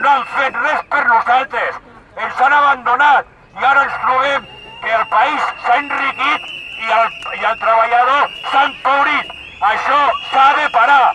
no 0.00 0.10
han 0.10 0.24
fet 0.34 0.56
res 0.64 0.80
per 0.92 1.02
nosaltres. 1.08 1.80
Ens 2.24 2.40
han 2.44 2.54
abandonat 2.58 3.26
i 3.60 3.66
ara 3.70 3.82
ens 3.86 3.96
trobem 4.04 4.46
que 4.82 4.92
el 4.98 5.06
país 5.12 5.48
s'ha 5.64 5.76
enriquit 5.82 6.46
i 6.86 6.92
el, 6.98 7.10
i 7.38 7.44
el 7.50 7.58
treballador 7.64 8.30
s'ha 8.50 8.62
empobrit. 8.70 9.34
Això 9.70 9.98
s'ha 10.30 10.46
de 10.58 10.68
parar. 10.76 11.10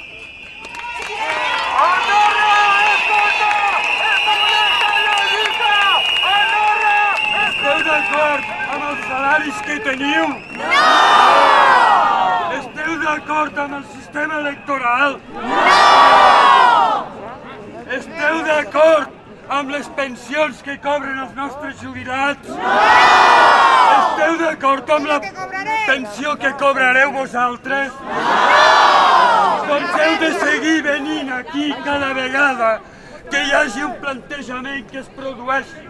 Esteu 7.46 7.82
d'acord 7.90 8.54
amb 8.76 8.84
els 8.92 9.08
salaris 9.10 9.64
que 9.66 9.80
teniu? 9.90 10.30
No! 10.62 10.86
Esteu 12.60 12.96
d'acord 13.02 13.60
amb 13.66 13.80
el 13.82 13.86
sistema 13.98 14.42
electoral? 14.46 15.20
No! 15.42 17.15
Esteu 17.86 18.40
d'acord 18.42 19.12
amb 19.54 19.70
les 19.70 19.86
pensions 19.94 20.62
que 20.66 20.74
cobren 20.82 21.20
els 21.22 21.36
nostres 21.38 21.76
jubilats? 21.78 22.48
No! 22.50 22.72
Esteu 23.96 24.38
d'acord 24.40 24.90
amb 24.96 25.06
la 25.12 25.20
pensió 25.22 26.34
que 26.42 26.50
cobrareu 26.58 27.12
vosaltres? 27.14 27.92
No! 28.08 28.64
Doncs 29.70 29.94
heu 30.02 30.18
de 30.24 30.32
seguir 30.40 30.80
venint 30.88 31.30
aquí 31.38 31.68
cada 31.86 32.10
vegada 32.18 32.72
que 33.30 33.44
hi 33.44 33.54
hagi 33.60 33.86
un 33.86 33.94
plantejament 34.02 34.90
que 34.90 35.04
es 35.04 35.12
produeixi, 35.14 35.86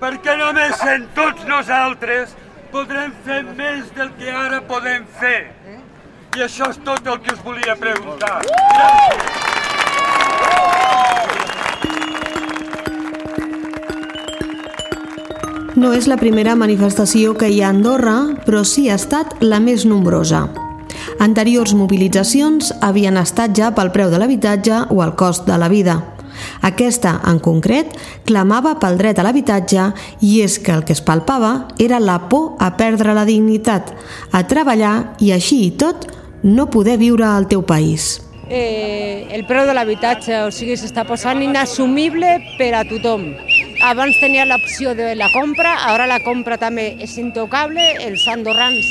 perquè 0.00 0.36
només 0.40 0.84
en 0.92 1.08
tots 1.16 1.48
nosaltres 1.48 2.36
podrem 2.72 3.16
fer 3.24 3.40
més 3.56 3.88
del 3.96 4.12
que 4.20 4.28
ara 4.44 4.60
podem 4.68 5.08
fer. 5.20 5.40
I 6.36 6.44
això 6.50 6.68
és 6.74 6.84
tot 6.84 7.06
el 7.06 7.20
que 7.24 7.32
us 7.32 7.42
volia 7.48 7.76
preguntar. 7.80 8.42
Gràcies. 8.44 9.43
No 15.74 15.90
és 15.90 16.06
la 16.06 16.14
primera 16.14 16.52
manifestació 16.54 17.32
que 17.34 17.48
hi 17.50 17.56
ha 17.58 17.66
a 17.66 17.74
Andorra, 17.74 18.14
però 18.46 18.60
sí 18.62 18.84
ha 18.86 18.94
estat 18.94 19.40
la 19.42 19.58
més 19.58 19.82
nombrosa. 19.82 20.44
Anteriors 21.18 21.72
mobilitzacions 21.74 22.70
havien 22.80 23.18
estat 23.18 23.56
ja 23.58 23.72
pel 23.74 23.90
preu 23.90 24.12
de 24.12 24.20
l'habitatge 24.22 24.84
o 24.94 25.00
el 25.02 25.16
cost 25.18 25.48
de 25.48 25.56
la 25.58 25.68
vida. 25.72 25.96
Aquesta, 26.62 27.16
en 27.26 27.40
concret, 27.42 27.90
clamava 28.28 28.76
pel 28.78 29.00
dret 29.00 29.18
a 29.18 29.24
l'habitatge 29.26 29.88
i 30.22 30.36
és 30.44 30.60
que 30.62 30.70
el 30.76 30.84
que 30.86 30.94
es 30.94 31.02
palpava 31.02 31.66
era 31.82 31.98
la 31.98 32.20
por 32.28 32.54
a 32.62 32.76
perdre 32.78 33.14
la 33.14 33.26
dignitat, 33.26 33.90
a 34.30 34.44
treballar 34.46 35.16
i 35.18 35.32
així 35.34 35.64
i 35.66 35.72
tot 35.74 36.06
no 36.44 36.70
poder 36.70 37.00
viure 37.02 37.26
al 37.26 37.48
teu 37.50 37.66
país. 37.66 38.20
Eh, 38.46 39.26
el 39.32 39.46
preu 39.48 39.66
de 39.66 39.74
l'habitatge, 39.74 40.44
o 40.46 40.54
sigui, 40.54 40.78
s'està 40.78 41.02
posant 41.08 41.42
inassumible 41.42 42.36
per 42.60 42.74
a 42.78 42.84
tothom. 42.86 43.32
Abans 43.84 44.16
tenia 44.16 44.46
l'opció 44.48 44.94
de 44.96 45.10
la 45.12 45.26
compra, 45.28 45.74
ara 45.92 46.06
la 46.08 46.22
compra 46.24 46.56
també 46.56 46.86
és 47.04 47.18
intocable, 47.20 47.84
els 48.00 48.22
andorrans 48.32 48.86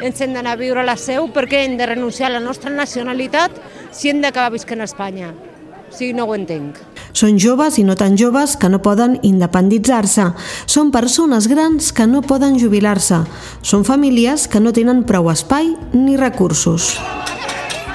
ens 0.00 0.22
hem 0.24 0.32
d'anar 0.32 0.54
a 0.56 0.60
viure 0.60 0.80
a 0.80 0.86
la 0.88 0.94
seu 0.96 1.26
perquè 1.34 1.66
hem 1.66 1.74
de 1.76 1.84
renunciar 1.90 2.30
a 2.30 2.38
la 2.38 2.40
nostra 2.40 2.72
nacionalitat 2.72 3.58
si 3.92 4.08
hem 4.08 4.22
d'acabar 4.24 4.54
visquent 4.56 4.80
a 4.80 4.88
Espanya. 4.88 5.34
O 5.34 5.92
sigui, 5.92 6.14
no 6.16 6.24
ho 6.24 6.32
entenc. 6.32 6.80
Són 7.12 7.36
joves 7.36 7.76
i 7.76 7.84
no 7.84 7.98
tan 8.00 8.16
joves 8.16 8.56
que 8.56 8.72
no 8.72 8.80
poden 8.80 9.18
independitzar-se. 9.20 10.30
Són 10.64 10.92
persones 10.96 11.44
grans 11.52 11.92
que 11.92 12.08
no 12.08 12.24
poden 12.24 12.56
jubilar-se. 12.56 13.20
Són 13.60 13.84
famílies 13.84 14.48
que 14.48 14.64
no 14.64 14.72
tenen 14.72 15.04
prou 15.04 15.28
espai 15.28 15.74
ni 15.92 16.16
recursos. 16.16 16.94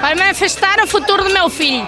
Per 0.04 0.18
manifestar 0.22 0.76
el 0.84 0.90
futur 0.92 1.24
del 1.24 1.34
meu 1.34 1.50
fill. 1.50 1.82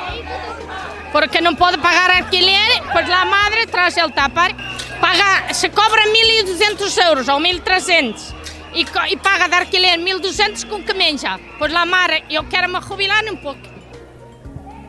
Porque 1.15 1.39
no 1.39 1.55
puedo 1.55 1.81
pagar 1.81 2.11
alquiler, 2.11 2.59
pues 2.91 3.07
la 3.07 3.23
madre 3.23 3.65
tras 3.71 3.95
el 3.95 4.11
tapar 4.11 4.53
paga, 4.99 5.53
se 5.53 5.69
cobra 5.69 6.01
1.200 6.43 7.07
euros 7.07 7.29
o 7.29 7.39
1.300 7.39 8.33
i, 8.75 8.81
i 8.83 9.15
paga 9.23 9.47
d'alquiler 9.47 9.95
1.200 9.95 10.67
com 10.67 10.83
que 10.83 10.93
menja. 10.93 11.37
Pues 11.57 11.71
la 11.71 11.85
mare, 11.85 12.25
jo 12.27 12.43
quero 12.51 12.67
me 12.67 12.81
jubilar 12.81 13.23
un 13.31 13.39
poc. 13.39 13.55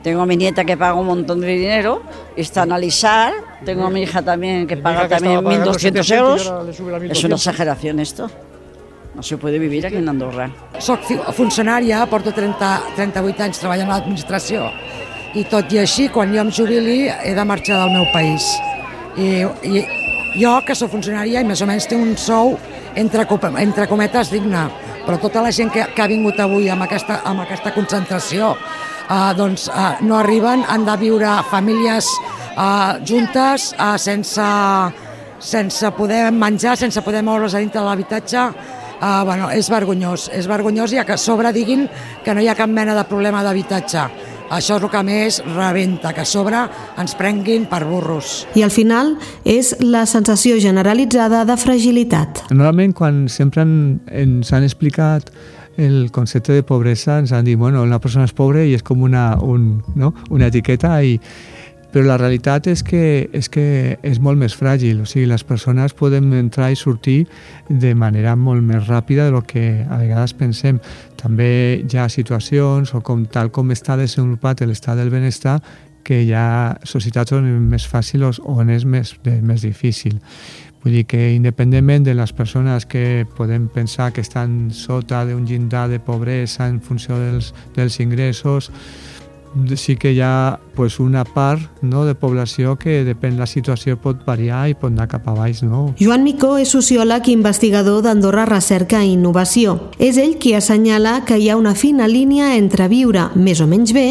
Tengo 0.02 0.22
a 0.22 0.26
mi 0.26 0.36
nieta 0.36 0.64
que 0.64 0.76
paga 0.76 0.94
un 0.94 1.06
montón 1.06 1.40
de 1.40 1.46
dinero, 1.46 2.02
está 2.34 2.64
en 2.64 2.72
Alisar, 2.72 3.32
tengo 3.64 3.86
a 3.86 3.90
mi 3.90 4.02
hija 4.02 4.20
también 4.20 4.66
que 4.66 4.76
paga 4.76 5.02
que 5.02 5.14
también 5.14 5.38
estaba 5.38 5.48
pagando 5.48 5.72
1.200 5.74 5.78
700 5.78 6.10
y 6.10 6.14
euros. 6.14 6.46
a 6.50 6.70
Es 6.72 6.80
1.200. 6.80 7.24
una 7.26 7.36
exageración 7.36 8.00
esto. 8.00 8.28
No 9.14 9.22
se 9.22 9.38
puede 9.38 9.60
vivir 9.60 9.86
aquí 9.86 10.02
en 10.02 10.08
Andorra. 10.08 10.50
Soc 10.80 11.06
funcionària, 11.32 12.02
porto 12.10 12.34
30, 12.34 12.96
38 12.96 13.46
anys 13.46 13.62
treballant 13.62 13.94
a 13.94 14.00
l'administració 14.00 14.66
i 15.36 15.44
tot 15.50 15.72
i 15.74 15.82
així, 15.82 16.08
quan 16.12 16.32
jo 16.32 16.40
em 16.40 16.50
jubili, 16.52 17.06
he 17.10 17.34
de 17.36 17.44
marxar 17.44 17.82
del 17.82 17.92
meu 17.92 18.06
país. 18.14 18.46
I, 19.16 19.44
i 19.68 19.84
jo, 20.40 20.56
que 20.64 20.76
sóc 20.76 20.92
funcionària 20.92 21.42
i 21.42 21.48
més 21.48 21.60
o 21.60 21.68
menys 21.68 21.88
tinc 21.90 22.02
un 22.02 22.16
sou 22.20 22.54
entre, 22.96 23.26
entre 23.60 23.88
cometes 23.88 24.32
digne, 24.32 24.66
però 25.06 25.18
tota 25.20 25.42
la 25.44 25.52
gent 25.52 25.72
que, 25.72 25.84
que 25.94 26.02
ha 26.02 26.08
vingut 26.10 26.40
avui 26.40 26.70
amb 26.72 26.86
aquesta, 26.86 27.20
amb 27.28 27.44
aquesta 27.44 27.72
concentració 27.76 28.54
eh, 28.56 29.32
doncs 29.38 29.68
eh, 29.68 29.90
no 30.08 30.16
arriben, 30.18 30.64
han 30.68 30.86
de 30.88 30.96
viure 31.00 31.36
famílies 31.50 32.08
eh, 32.56 32.96
juntes 33.06 33.70
eh, 33.76 33.92
sense, 34.00 34.48
sense 35.52 35.92
poder 35.96 36.24
menjar, 36.32 36.76
sense 36.80 37.04
poder 37.04 37.22
moure's 37.24 37.54
a 37.54 37.62
dintre 37.62 37.82
de 37.82 37.86
l'habitatge, 37.90 38.48
Uh, 38.96 39.20
bueno, 39.28 39.50
és 39.52 39.66
vergonyós, 39.68 40.30
és 40.32 40.46
vergonyós 40.48 40.94
i 40.94 40.96
a 40.96 41.02
que 41.04 41.12
a 41.12 41.20
sobre 41.20 41.50
diguin 41.52 41.82
que 42.24 42.32
no 42.32 42.40
hi 42.40 42.46
ha 42.48 42.54
cap 42.56 42.70
mena 42.72 42.94
de 42.96 43.02
problema 43.04 43.42
d'habitatge. 43.44 44.06
Això 44.46 44.76
és 44.76 44.84
el 44.84 44.90
que 44.92 45.02
més 45.02 45.40
rebenta, 45.42 46.12
que 46.14 46.22
a 46.22 46.28
sobre 46.28 46.60
ens 47.00 47.16
prenguin 47.18 47.66
per 47.66 47.82
burros. 47.88 48.44
I 48.54 48.62
al 48.62 48.70
final 48.70 49.16
és 49.42 49.72
la 49.82 50.04
sensació 50.06 50.60
generalitzada 50.62 51.42
de 51.48 51.56
fragilitat. 51.58 52.44
Normalment 52.52 52.94
quan 52.94 53.24
sempre 53.32 53.64
en, 53.66 53.76
ens 54.06 54.52
han 54.54 54.66
explicat 54.66 55.32
el 55.76 56.10
concepte 56.12 56.54
de 56.54 56.62
pobresa 56.62 57.18
ens 57.18 57.34
han 57.36 57.44
dit, 57.44 57.58
bueno, 57.58 57.82
una 57.82 57.98
persona 58.00 58.24
és 58.24 58.32
pobre 58.32 58.64
i 58.64 58.72
és 58.76 58.86
com 58.86 59.02
una, 59.04 59.34
un, 59.42 59.82
no? 59.98 60.14
una 60.30 60.48
etiqueta 60.48 60.94
i, 61.04 61.18
però 61.96 62.10
la 62.10 62.18
realitat 62.20 62.66
és 62.68 62.82
que, 62.84 63.30
és 63.32 63.46
que 63.48 63.96
és 64.04 64.18
molt 64.20 64.36
més 64.36 64.52
fràgil, 64.52 64.98
o 65.00 65.06
sigui, 65.08 65.24
les 65.30 65.40
persones 65.48 65.94
poden 65.96 66.26
entrar 66.36 66.66
i 66.68 66.76
sortir 66.76 67.22
de 67.70 67.94
manera 67.96 68.34
molt 68.36 68.60
més 68.60 68.84
ràpida 68.84 69.24
de 69.24 69.32
lo 69.32 69.40
que 69.48 69.80
a 69.80 70.02
vegades 70.02 70.34
pensem. 70.36 70.76
També 71.16 71.48
hi 71.80 71.96
ha 71.96 72.04
situacions, 72.12 72.92
o 72.92 73.00
com 73.00 73.24
tal 73.32 73.48
com 73.48 73.72
està 73.72 73.96
desenvolupat 73.96 74.60
l'estat 74.68 75.00
del 75.00 75.08
benestar, 75.08 75.56
que 76.04 76.20
hi 76.20 76.34
ha 76.36 76.76
societats 76.84 77.32
on 77.32 77.48
és 77.48 77.64
més 77.72 77.88
fàcil 77.88 78.28
o 78.28 78.34
on 78.44 78.76
és 78.76 78.84
més, 78.84 79.16
més 79.24 79.64
difícil. 79.64 80.20
Vull 80.84 81.00
dir 81.00 81.06
que 81.08 81.32
independentment 81.32 82.04
de 82.04 82.12
les 82.14 82.36
persones 82.36 82.84
que 82.84 83.24
podem 83.40 83.70
pensar 83.72 84.12
que 84.12 84.20
estan 84.20 84.68
sota 84.68 85.24
d'un 85.24 85.48
llindar 85.48 85.88
de 85.88 85.96
pobresa 85.96 86.68
en 86.68 86.82
funció 86.84 87.16
dels, 87.16 87.54
dels 87.74 87.96
ingressos, 88.04 88.68
sí 89.76 89.96
que 89.96 90.12
hi 90.12 90.20
ha 90.20 90.58
pues, 90.74 91.00
una 91.00 91.24
part 91.24 91.82
no, 91.82 92.04
de 92.04 92.14
població 92.14 92.76
que 92.76 93.02
depèn 93.06 93.36
de 93.36 93.44
la 93.44 93.48
situació 93.50 93.96
pot 94.00 94.24
variar 94.26 94.66
i 94.70 94.76
pot 94.76 94.92
anar 94.92 95.08
cap 95.10 95.26
a 95.28 95.34
baix. 95.36 95.62
No? 95.66 95.94
Joan 96.00 96.24
Micó 96.26 96.56
és 96.60 96.72
sociòleg 96.74 97.30
i 97.30 97.36
investigador 97.36 98.02
d'Andorra 98.04 98.46
Recerca 98.48 99.02
i 99.04 99.14
Innovació. 99.16 99.78
És 99.98 100.20
ell 100.20 100.36
qui 100.42 100.54
assenyala 100.58 101.22
que 101.26 101.40
hi 101.40 101.50
ha 101.50 101.58
una 101.60 101.74
fina 101.74 102.08
línia 102.08 102.54
entre 102.56 102.90
viure 102.92 103.30
més 103.34 103.64
o 103.64 103.70
menys 103.70 103.96
bé 103.96 104.08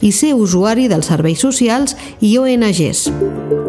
i 0.00 0.12
ser 0.12 0.34
usuari 0.34 0.88
dels 0.90 1.10
serveis 1.12 1.42
socials 1.44 1.96
i 2.20 2.36
ONGs. 2.38 3.67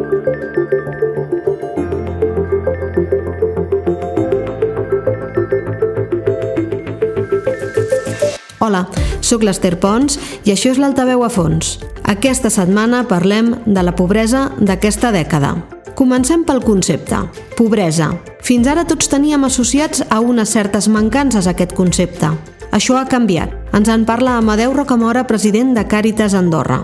Hola, 8.70 8.84
sóc 9.26 9.42
l'Ester 9.42 9.80
Pons 9.82 10.20
i 10.46 10.52
això 10.54 10.70
és 10.70 10.78
l'Altaveu 10.78 11.24
a 11.26 11.30
fons. 11.34 11.80
Aquesta 12.06 12.52
setmana 12.54 13.02
parlem 13.10 13.56
de 13.66 13.82
la 13.82 13.96
pobresa 13.98 14.44
d'aquesta 14.62 15.10
dècada. 15.16 15.56
Comencem 15.98 16.46
pel 16.46 16.62
concepte. 16.62 17.24
Pobresa. 17.58 18.12
Fins 18.46 18.70
ara 18.70 18.86
tots 18.86 19.10
teníem 19.10 19.50
associats 19.50 20.06
a 20.06 20.22
unes 20.22 20.54
certes 20.54 20.86
mancances 20.86 21.50
aquest 21.50 21.74
concepte. 21.74 22.30
Això 22.70 23.02
ha 23.02 23.10
canviat. 23.10 23.58
Ens 23.74 23.90
en 23.90 24.06
parla 24.06 24.38
Amadeu 24.38 24.78
Rocamora, 24.78 25.26
president 25.26 25.74
de 25.74 25.90
Càritas 25.90 26.38
Andorra. 26.38 26.84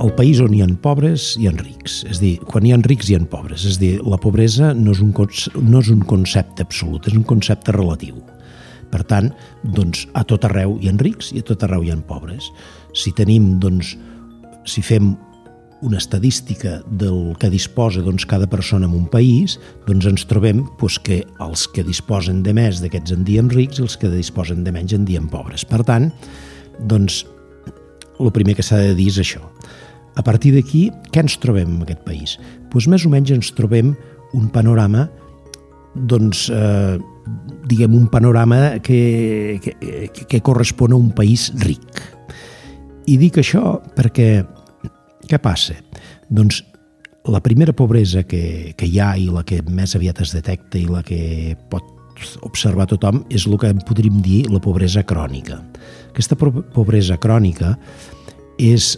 Al 0.00 0.14
país 0.16 0.40
on 0.40 0.54
hi 0.56 0.62
ha 0.64 0.68
pobres 0.80 1.34
hi 1.36 1.46
ha 1.48 1.52
rics. 1.52 2.00
És 2.08 2.20
dir, 2.22 2.38
quan 2.48 2.64
hi 2.64 2.72
ha 2.72 2.80
rics 2.80 3.10
hi 3.10 3.18
ha 3.18 3.22
pobres. 3.30 3.66
És 3.68 3.78
dir, 3.80 3.98
la 4.00 4.18
pobresa 4.20 4.72
no 4.74 4.94
és 4.96 5.02
un, 5.04 5.12
no 5.12 5.80
és 5.84 5.90
un 5.92 6.04
concepte 6.08 6.64
absolut, 6.64 7.06
és 7.06 7.16
un 7.16 7.26
concepte 7.28 7.74
relatiu. 7.76 8.20
Per 8.90 9.04
tant, 9.06 9.28
doncs, 9.76 10.06
a 10.18 10.24
tot 10.26 10.46
arreu 10.48 10.78
hi 10.80 10.88
ha 10.90 10.94
rics 10.98 11.30
i 11.36 11.44
a 11.44 11.46
tot 11.46 11.62
arreu 11.66 11.84
hi 11.84 11.92
ha 11.92 11.98
pobres. 12.08 12.48
Si 12.96 13.12
tenim, 13.14 13.58
doncs, 13.62 13.92
si 14.66 14.82
fem 14.82 15.12
una 15.84 15.96
estadística 16.00 16.80
del 17.00 17.36
que 17.40 17.48
disposa 17.52 18.02
doncs, 18.04 18.26
cada 18.28 18.48
persona 18.50 18.88
en 18.88 18.96
un 18.96 19.06
país, 19.08 19.58
doncs 19.86 20.08
ens 20.08 20.24
trobem 20.28 20.64
doncs, 20.80 20.98
que 21.04 21.22
els 21.40 21.66
que 21.68 21.84
disposen 21.84 22.42
de 22.44 22.56
més 22.56 22.80
d'aquests 22.80 23.14
en 23.16 23.28
diem 23.28 23.52
rics 23.52 23.80
i 23.80 23.84
els 23.84 23.96
que 24.00 24.10
disposen 24.12 24.64
de 24.64 24.72
menys 24.72 24.96
en 24.96 25.04
diem 25.08 25.28
pobres. 25.28 25.64
Per 25.64 25.84
tant, 25.84 26.10
doncs, 26.80 27.22
el 28.20 28.32
primer 28.36 28.56
que 28.58 28.64
s'ha 28.64 28.80
de 28.90 28.96
dir 28.96 29.08
és 29.12 29.20
això. 29.22 29.44
A 30.20 30.24
partir 30.26 30.52
d'aquí, 30.52 30.90
què 31.08 31.24
ens 31.24 31.38
trobem 31.40 31.78
en 31.78 31.84
aquest 31.86 32.04
país? 32.04 32.36
Doncs 32.68 32.90
més 32.92 33.06
o 33.08 33.12
menys 33.12 33.32
ens 33.32 33.52
trobem 33.56 33.94
un 34.36 34.48
panorama 34.52 35.08
doncs, 35.94 36.48
eh, 36.52 36.98
diguem, 37.66 37.94
un 37.96 38.06
panorama 38.12 38.78
que, 38.84 39.58
que, 39.62 39.74
que 40.28 40.40
correspon 40.40 40.92
a 40.92 40.98
un 40.98 41.10
país 41.16 41.50
ric. 41.64 42.02
I 43.10 43.16
dic 43.18 43.40
això 43.40 43.80
perquè 43.96 44.44
què 45.26 45.38
passa? 45.42 45.78
Doncs 46.30 46.62
la 47.30 47.40
primera 47.42 47.74
pobresa 47.76 48.22
que, 48.24 48.74
que 48.76 48.86
hi 48.86 49.00
ha 49.00 49.14
i 49.18 49.26
la 49.30 49.42
que 49.46 49.60
més 49.68 49.96
aviat 49.96 50.22
es 50.24 50.34
detecta 50.34 50.78
i 50.78 50.86
la 50.88 51.02
que 51.06 51.56
pot 51.70 51.96
observar 52.44 52.86
tothom 52.88 53.22
és 53.32 53.46
el 53.48 53.56
que 53.60 53.72
podríem 53.88 54.20
dir 54.24 54.44
la 54.52 54.60
pobresa 54.60 55.02
crònica. 55.06 55.60
Aquesta 56.10 56.36
pobresa 56.36 57.16
crònica 57.20 57.74
és, 58.60 58.96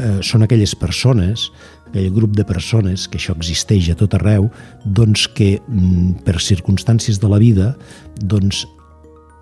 eh, 0.00 0.18
són 0.24 0.42
aquelles 0.46 0.74
persones, 0.74 1.50
aquell 1.90 2.10
grup 2.16 2.34
de 2.38 2.46
persones, 2.48 3.06
que 3.10 3.20
això 3.20 3.36
existeix 3.36 3.92
a 3.92 3.98
tot 4.00 4.16
arreu, 4.16 4.48
doncs 4.84 5.28
que 5.36 5.58
mm, 5.60 6.24
per 6.26 6.40
circumstàncies 6.40 7.20
de 7.20 7.30
la 7.30 7.40
vida 7.42 7.74
doncs, 8.20 8.64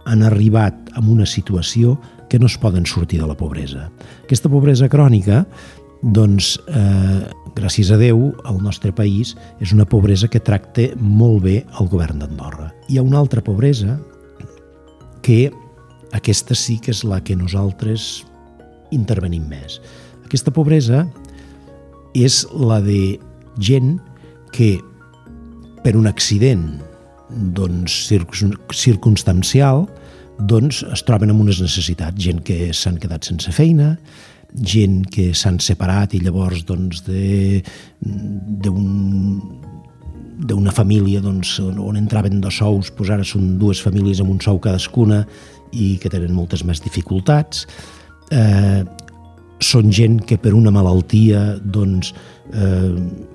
han 0.08 0.24
arribat 0.24 0.88
a 0.96 1.02
una 1.04 1.26
situació 1.28 1.98
que 2.28 2.38
no 2.38 2.48
es 2.48 2.56
poden 2.60 2.86
sortir 2.86 3.20
de 3.20 3.28
la 3.28 3.36
pobresa. 3.36 3.90
Aquesta 4.24 4.48
pobresa 4.48 4.88
crònica 4.88 5.44
doncs, 6.02 6.56
eh, 6.68 7.28
gràcies 7.58 7.90
a 7.90 7.98
Déu, 7.98 8.32
el 8.46 8.58
nostre 8.62 8.92
país 8.92 9.34
és 9.60 9.72
una 9.72 9.84
pobresa 9.84 10.28
que 10.28 10.40
tracta 10.40 10.88
molt 10.96 11.42
bé 11.42 11.56
el 11.80 11.88
govern 11.88 12.20
d'Andorra. 12.22 12.72
Hi 12.88 12.98
ha 12.98 13.02
una 13.02 13.18
altra 13.18 13.42
pobresa 13.42 13.98
que 15.22 15.50
aquesta 16.12 16.54
sí 16.54 16.78
que 16.78 16.92
és 16.94 17.04
la 17.04 17.20
que 17.20 17.36
nosaltres 17.36 18.24
intervenim 18.94 19.48
més. 19.48 19.80
Aquesta 20.28 20.52
pobresa 20.52 21.06
és 22.12 22.42
la 22.52 22.82
de 22.84 23.16
gent 23.64 23.94
que 24.52 24.76
per 25.80 25.94
un 25.96 26.04
accident 26.10 26.66
doncs, 27.56 28.12
circunstancial 28.76 29.86
doncs, 30.38 30.82
es 30.84 31.02
troben 31.08 31.32
amb 31.32 31.40
unes 31.46 31.62
necessitats. 31.64 32.20
Gent 32.20 32.42
que 32.44 32.68
s'han 32.76 33.00
quedat 33.00 33.24
sense 33.24 33.48
feina, 33.56 33.94
gent 34.52 35.00
que 35.08 35.32
s'han 35.32 35.58
separat 35.64 36.12
i 36.14 36.20
llavors 36.20 36.60
doncs, 36.68 37.00
d'una 40.52 40.76
família 40.76 41.24
doncs, 41.24 41.56
on 41.64 41.96
entraven 41.96 42.40
dos 42.44 42.60
sous, 42.60 42.92
doncs 42.92 43.16
ara 43.16 43.24
són 43.24 43.56
dues 43.58 43.80
famílies 43.80 44.20
amb 44.20 44.36
un 44.36 44.44
sou 44.44 44.60
cadascuna 44.60 45.24
i 45.72 45.96
que 46.00 46.12
tenen 46.12 46.36
moltes 46.36 46.64
més 46.68 46.84
dificultats. 46.84 47.64
Eh, 48.28 48.84
són 49.60 49.92
gent 49.92 50.20
que 50.26 50.38
per 50.38 50.54
una 50.54 50.70
malaltia 50.74 51.58
doncs, 51.62 52.12
eh, 52.52 52.94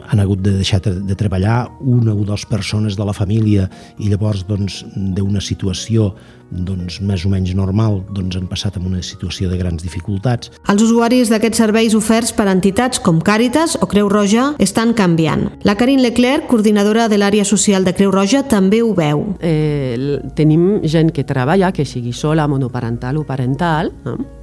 han 0.10 0.20
hagut 0.20 0.42
de 0.44 0.58
deixar 0.60 0.80
de 0.84 1.16
treballar 1.16 1.68
una 1.80 2.14
o 2.14 2.24
dues 2.24 2.46
persones 2.46 2.96
de 2.98 3.06
la 3.06 3.14
família 3.14 3.70
i 4.00 4.10
llavors 4.10 4.46
doncs, 4.48 4.84
d'una 4.96 5.42
situació 5.42 6.14
doncs, 6.54 7.00
més 7.02 7.24
o 7.25 7.31
menys 7.31 7.54
normal 7.58 8.02
doncs, 8.14 8.38
han 8.38 8.48
passat 8.48 8.78
en 8.78 8.86
una 8.88 9.02
situació 9.02 9.50
de 9.50 9.58
grans 9.58 9.84
dificultats. 9.84 10.52
Els 10.70 10.84
usuaris 10.86 11.31
d'aquests 11.34 11.64
serveis 11.64 11.96
oferts 11.98 12.34
per 12.36 12.48
entitats 12.52 13.02
com 13.02 13.22
Càritas 13.24 13.75
o 13.81 13.90
Creu 13.90 14.12
Roja 14.12 14.52
estan 14.64 14.94
canviant. 14.94 15.50
La 15.66 15.75
Karin 15.80 16.04
Leclerc, 16.04 16.46
coordinadora 16.52 17.08
de 17.10 17.18
l'àrea 17.18 17.46
social 17.46 17.84
de 17.84 17.96
Creu 17.98 18.14
Roja, 18.14 18.44
també 18.48 18.84
ho 18.84 18.94
veu. 18.94 19.25
Eh, 19.42 20.20
tenim 20.38 20.84
gent 20.84 21.12
que 21.12 21.25
treballa, 21.25 21.74
que 21.74 21.86
sigui 21.86 22.14
sola, 22.14 22.48
monoparental 22.48 23.18
o 23.18 23.25
parental, 23.25 23.92
eh? 24.06 24.43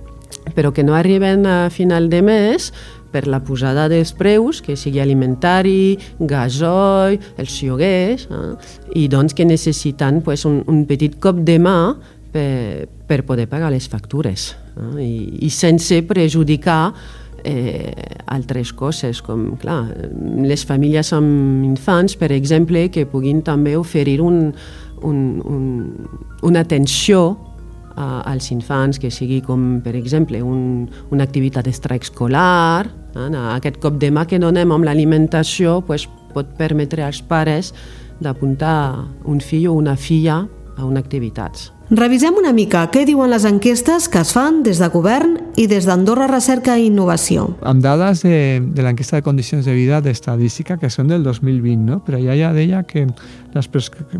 Però 0.55 0.73
que 0.73 0.85
no 0.85 0.97
arriben 0.97 1.47
a 1.47 1.71
final 1.71 2.09
de 2.11 2.23
mes 2.23 2.71
per 3.11 3.27
la 3.27 3.41
posada 3.43 3.89
dels 3.91 4.13
preus, 4.15 4.61
que 4.63 4.77
sigui 4.79 5.01
alimentari, 5.03 5.99
gasoil, 6.21 7.19
els 7.41 7.59
lloguers, 7.63 8.29
eh? 8.31 8.53
i 8.97 9.09
doncs 9.11 9.35
que 9.35 9.47
necessiten 9.47 10.23
pues, 10.23 10.47
un, 10.47 10.63
un 10.71 10.85
petit 10.87 11.19
cop 11.21 11.43
de 11.43 11.59
mà 11.59 11.79
per, 12.31 12.87
per 13.11 13.25
poder 13.27 13.49
pagar 13.51 13.73
les 13.75 13.89
factures 13.91 14.53
eh? 14.55 15.03
I, 15.03 15.15
i 15.47 15.51
sense 15.51 15.99
perjudicar 16.07 16.93
eh, 17.45 17.93
altres 18.27 18.73
coses, 18.73 19.21
com 19.25 19.57
clar, 19.61 19.83
les 20.47 20.65
famílies 20.67 21.13
amb 21.17 21.65
infants, 21.67 22.17
per 22.21 22.31
exemple, 22.37 22.89
que 22.93 23.07
puguin 23.11 23.43
també 23.47 23.77
oferir 23.79 24.21
un, 24.23 24.53
un, 25.03 25.21
un, 25.45 25.65
una 26.47 26.65
atenció 26.67 27.39
als 28.00 28.50
infants, 28.55 28.99
que 29.00 29.11
sigui 29.12 29.41
com, 29.44 29.81
per 29.85 29.94
exemple, 29.99 30.41
un, 30.43 30.88
una 31.11 31.26
activitat 31.26 31.69
extraescolar, 31.70 32.87
eh? 33.14 33.29
aquest 33.56 33.81
cop 33.82 33.99
de 34.00 34.12
mà 34.14 34.26
que 34.26 34.41
donem 34.43 34.73
amb 34.73 34.87
l'alimentació 34.88 35.81
pues, 35.87 36.08
pot 36.35 36.55
permetre 36.58 37.05
als 37.05 37.20
pares 37.23 37.75
d'apuntar 38.20 39.06
un 39.25 39.41
fill 39.41 39.69
o 39.70 39.75
una 39.79 39.97
filla 39.97 40.44
a 40.76 40.85
una 40.85 41.00
activitat. 41.00 41.70
Revisem 41.91 42.37
una 42.39 42.53
mica 42.55 42.85
què 42.95 43.01
diuen 43.03 43.33
les 43.33 43.43
enquestes 43.49 44.05
que 44.07 44.21
es 44.23 44.31
fan 44.31 44.61
des 44.63 44.79
de 44.79 44.87
govern 44.95 45.33
i 45.59 45.65
des 45.67 45.89
d'Andorra 45.89 46.29
Recerca 46.31 46.77
i 46.79 46.85
Innovació. 46.87 47.49
Amb 47.67 47.83
dades 47.83 48.23
de, 48.23 48.61
de 48.63 48.85
l'enquesta 48.87 49.19
de 49.19 49.25
condicions 49.27 49.67
de 49.67 49.75
vida 49.75 49.99
d'estadística 49.99 50.77
que 50.79 50.87
són 50.87 51.11
del 51.11 51.25
2020, 51.27 51.83
no? 51.89 51.99
però 52.07 52.21
allà 52.21 52.37
ja 52.39 52.53
deia 52.55 52.85
que 52.87 53.09
les, 53.57 53.69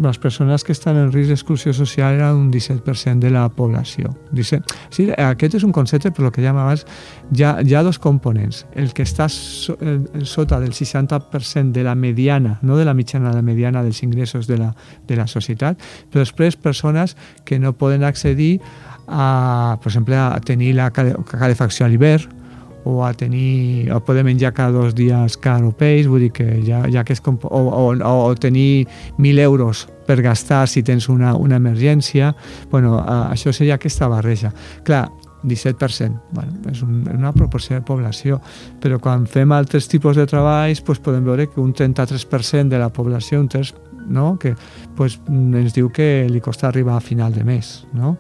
les 0.03 0.19
persones 0.19 0.65
que 0.67 0.75
estan 0.75 0.99
en 0.99 1.13
risc 1.15 1.31
d'exclusió 1.31 1.71
social 1.71 2.17
eren 2.19 2.41
un 2.41 2.49
17% 2.51 3.23
de 3.23 3.31
la 3.31 3.45
població. 3.55 4.17
Dice, 4.35 4.65
sí, 4.91 5.07
aquest 5.15 5.61
és 5.61 5.63
un 5.63 5.71
concepte, 5.71 6.11
per 6.11 6.27
lo 6.27 6.33
que 6.35 6.43
ja 6.43 6.51
abans, 6.51 6.83
hi 7.31 7.47
hi 7.47 7.75
ha 7.79 7.85
dos 7.87 8.03
components. 8.03 8.65
El 8.75 8.91
que 8.97 9.07
està 9.07 9.29
so, 9.31 9.79
eh, 9.79 10.25
sota 10.27 10.59
del 10.59 10.75
60% 10.75 11.71
de 11.71 11.87
la 11.87 11.95
mediana, 11.95 12.59
no 12.67 12.77
de 12.77 12.85
la 12.85 12.99
mitjana, 12.99 13.31
de 13.31 13.39
la 13.39 13.47
mediana 13.47 13.85
dels 13.87 14.03
ingressos 14.03 14.51
de 14.51 14.59
la, 14.59 14.75
de 15.07 15.23
la 15.23 15.31
societat, 15.31 15.79
però 16.11 16.27
després 16.27 16.59
persones 16.59 17.15
que 17.45 17.60
no 17.61 17.73
poden 17.77 18.05
accedir 18.05 18.59
a, 19.07 19.79
per 19.83 19.91
exemple, 19.91 20.17
a 20.17 20.41
tenir 20.41 20.75
la 20.79 20.91
calefacció 20.91 21.87
a 21.87 21.91
l'hivern 21.91 22.41
o 22.85 23.05
a 23.05 23.13
tenir, 23.13 23.93
o 23.93 24.01
poder 24.01 24.25
menjar 24.25 24.55
cada 24.55 24.73
dos 24.73 24.95
dies 24.95 25.37
carn 25.37 25.69
o 25.69 25.73
peix, 25.77 26.09
vull 26.09 26.25
dir 26.25 26.31
que 26.33 26.47
ja, 26.65 26.83
ja 26.89 27.05
que 27.05 27.13
és 27.13 27.21
o, 27.21 27.37
o, 27.45 27.85
o 27.93 28.35
tenir 28.41 28.87
1.000 29.19 29.41
euros 29.45 29.87
per 30.07 30.23
gastar 30.23 30.67
si 30.69 30.83
tens 30.83 31.09
una, 31.09 31.35
una 31.37 31.61
emergència, 31.61 32.35
bueno, 32.71 32.99
a, 32.99 33.29
això 33.35 33.53
seria 33.53 33.77
aquesta 33.77 34.09
barreja. 34.09 34.55
Clar, 34.85 35.11
17%, 35.43 36.21
bueno, 36.33 36.53
és 36.69 36.83
un, 36.85 37.05
una 37.09 37.33
proporció 37.33 37.77
de 37.79 37.85
població, 37.85 38.41
però 38.81 38.99
quan 39.01 39.27
fem 39.29 39.53
altres 39.57 39.89
tipus 39.89 40.17
de 40.17 40.27
treballs 40.29 40.83
pues, 40.85 41.01
podem 41.01 41.25
veure 41.25 41.49
que 41.49 41.61
un 41.61 41.73
33% 41.73 42.69
de 42.69 42.81
la 42.81 42.91
població, 42.93 43.41
un 43.41 43.49
3 43.49 43.73
no? 44.07 44.39
que 44.39 44.55
pues, 44.97 45.21
ens 45.29 45.75
diu 45.77 45.91
que 45.93 46.27
li 46.31 46.41
costa 46.41 46.69
arribar 46.69 46.97
a 46.97 47.05
final 47.05 47.35
de 47.35 47.45
mes. 47.45 47.87
No? 47.93 48.17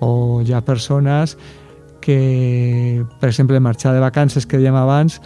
O 0.00 0.40
hi 0.42 0.52
ha 0.52 0.62
persones 0.64 1.36
que, 2.00 3.04
per 3.20 3.28
exemple, 3.28 3.60
marxar 3.60 3.92
de 3.94 4.00
vacances 4.00 4.46
que 4.48 4.58
dèiem 4.58 4.76
abans, 4.76 5.20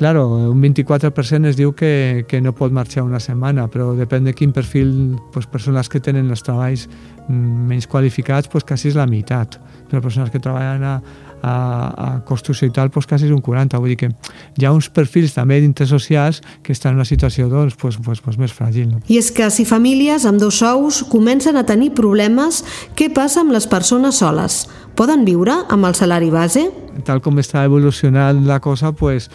claro, 0.00 0.26
un 0.48 0.62
24% 0.62 1.44
es 1.50 1.58
diu 1.58 1.74
que, 1.76 2.24
que 2.24 2.38
no 2.40 2.54
pot 2.56 2.72
marxar 2.72 3.02
una 3.04 3.18
setmana, 3.20 3.66
però 3.68 3.90
depèn 3.92 4.24
de 4.24 4.32
quin 4.32 4.48
perfil, 4.56 5.18
pues, 5.28 5.44
persones 5.44 5.92
que 5.92 6.00
tenen 6.00 6.30
els 6.32 6.40
treballs 6.40 6.86
mm, 7.28 7.66
menys 7.68 7.84
qualificats, 7.84 8.48
pues, 8.48 8.64
quasi 8.64 8.88
és 8.88 8.96
la 8.96 9.04
meitat. 9.04 9.58
Però 9.90 10.00
persones 10.00 10.32
que 10.32 10.40
treballen 10.40 10.86
a, 10.88 10.94
a, 11.42 11.52
a 11.52 12.08
construcció 12.24 12.70
i 12.70 12.72
tal, 12.72 12.88
doncs 12.88 13.10
quasi 13.12 13.28
és 13.28 13.36
un 13.36 13.44
40. 13.44 13.76
Vull 13.76 13.92
dir 13.92 13.98
que 14.00 14.08
hi 14.56 14.64
ha 14.64 14.72
uns 14.72 14.88
perfils 14.88 15.36
també 15.36 15.60
d'interès 15.60 15.92
socials 15.92 16.40
que 16.64 16.72
estan 16.72 16.96
en 16.96 17.02
una 17.02 17.08
situació 17.12 17.50
doncs, 17.52 17.76
doncs, 17.76 18.00
doncs, 18.00 18.24
doncs 18.24 18.40
més 18.40 18.56
fràgil. 18.56 18.88
No? 18.94 19.04
I 19.04 19.20
és 19.20 19.28
que 19.36 19.52
si 19.52 19.68
famílies 19.68 20.24
amb 20.24 20.40
dos 20.40 20.64
sous 20.64 21.04
comencen 21.12 21.60
a 21.60 21.68
tenir 21.68 21.92
problemes, 21.92 22.64
què 22.96 23.12
passa 23.12 23.44
amb 23.44 23.52
les 23.52 23.68
persones 23.68 24.24
soles? 24.24 24.62
Poden 24.96 25.28
viure 25.28 25.60
amb 25.68 25.92
el 25.92 25.92
salari 25.92 26.32
base? 26.32 26.70
Tal 27.04 27.20
com 27.20 27.36
està 27.44 27.68
evolucionant 27.68 28.46
la 28.48 28.64
cosa, 28.64 28.96
doncs, 28.96 29.28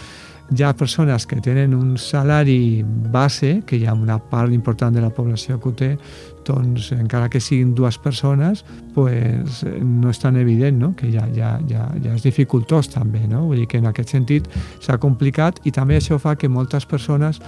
hi 0.54 0.64
ha 0.64 0.75
persones 0.78 1.25
que 1.25 1.40
tenen 1.42 1.74
un 1.74 1.98
salari 1.98 2.84
base, 2.86 3.64
que 3.66 3.80
hi 3.80 3.86
ha 3.86 3.94
una 3.94 4.20
part 4.20 4.54
important 4.54 4.94
de 4.96 5.02
la 5.02 5.10
població 5.10 5.60
que 5.60 5.70
ho 5.70 5.74
té, 5.74 5.92
doncs 6.46 6.92
encara 6.94 7.30
que 7.34 7.42
siguin 7.42 7.74
dues 7.75 7.98
persones, 7.98 8.64
pues, 8.94 9.64
no 9.82 10.12
és 10.14 10.20
tan 10.22 10.38
evident 10.38 10.78
no? 10.80 10.94
que 10.96 11.10
ja, 11.12 11.25
ja, 11.34 11.56
ja, 11.70 11.88
ja 12.04 12.14
és 12.14 12.25
dificultós 12.25 12.92
també. 12.94 13.25
No? 13.28 13.48
Vull 13.50 13.64
dir 13.64 13.70
que 13.72 13.82
en 13.82 13.90
aquest 13.90 14.14
sentit 14.14 14.50
s'ha 14.80 15.00
complicat 15.02 15.64
i 15.66 15.74
també 15.74 15.98
això 15.98 16.20
fa 16.22 16.36
que 16.38 16.52
moltes 16.52 16.86
persones 16.86 17.42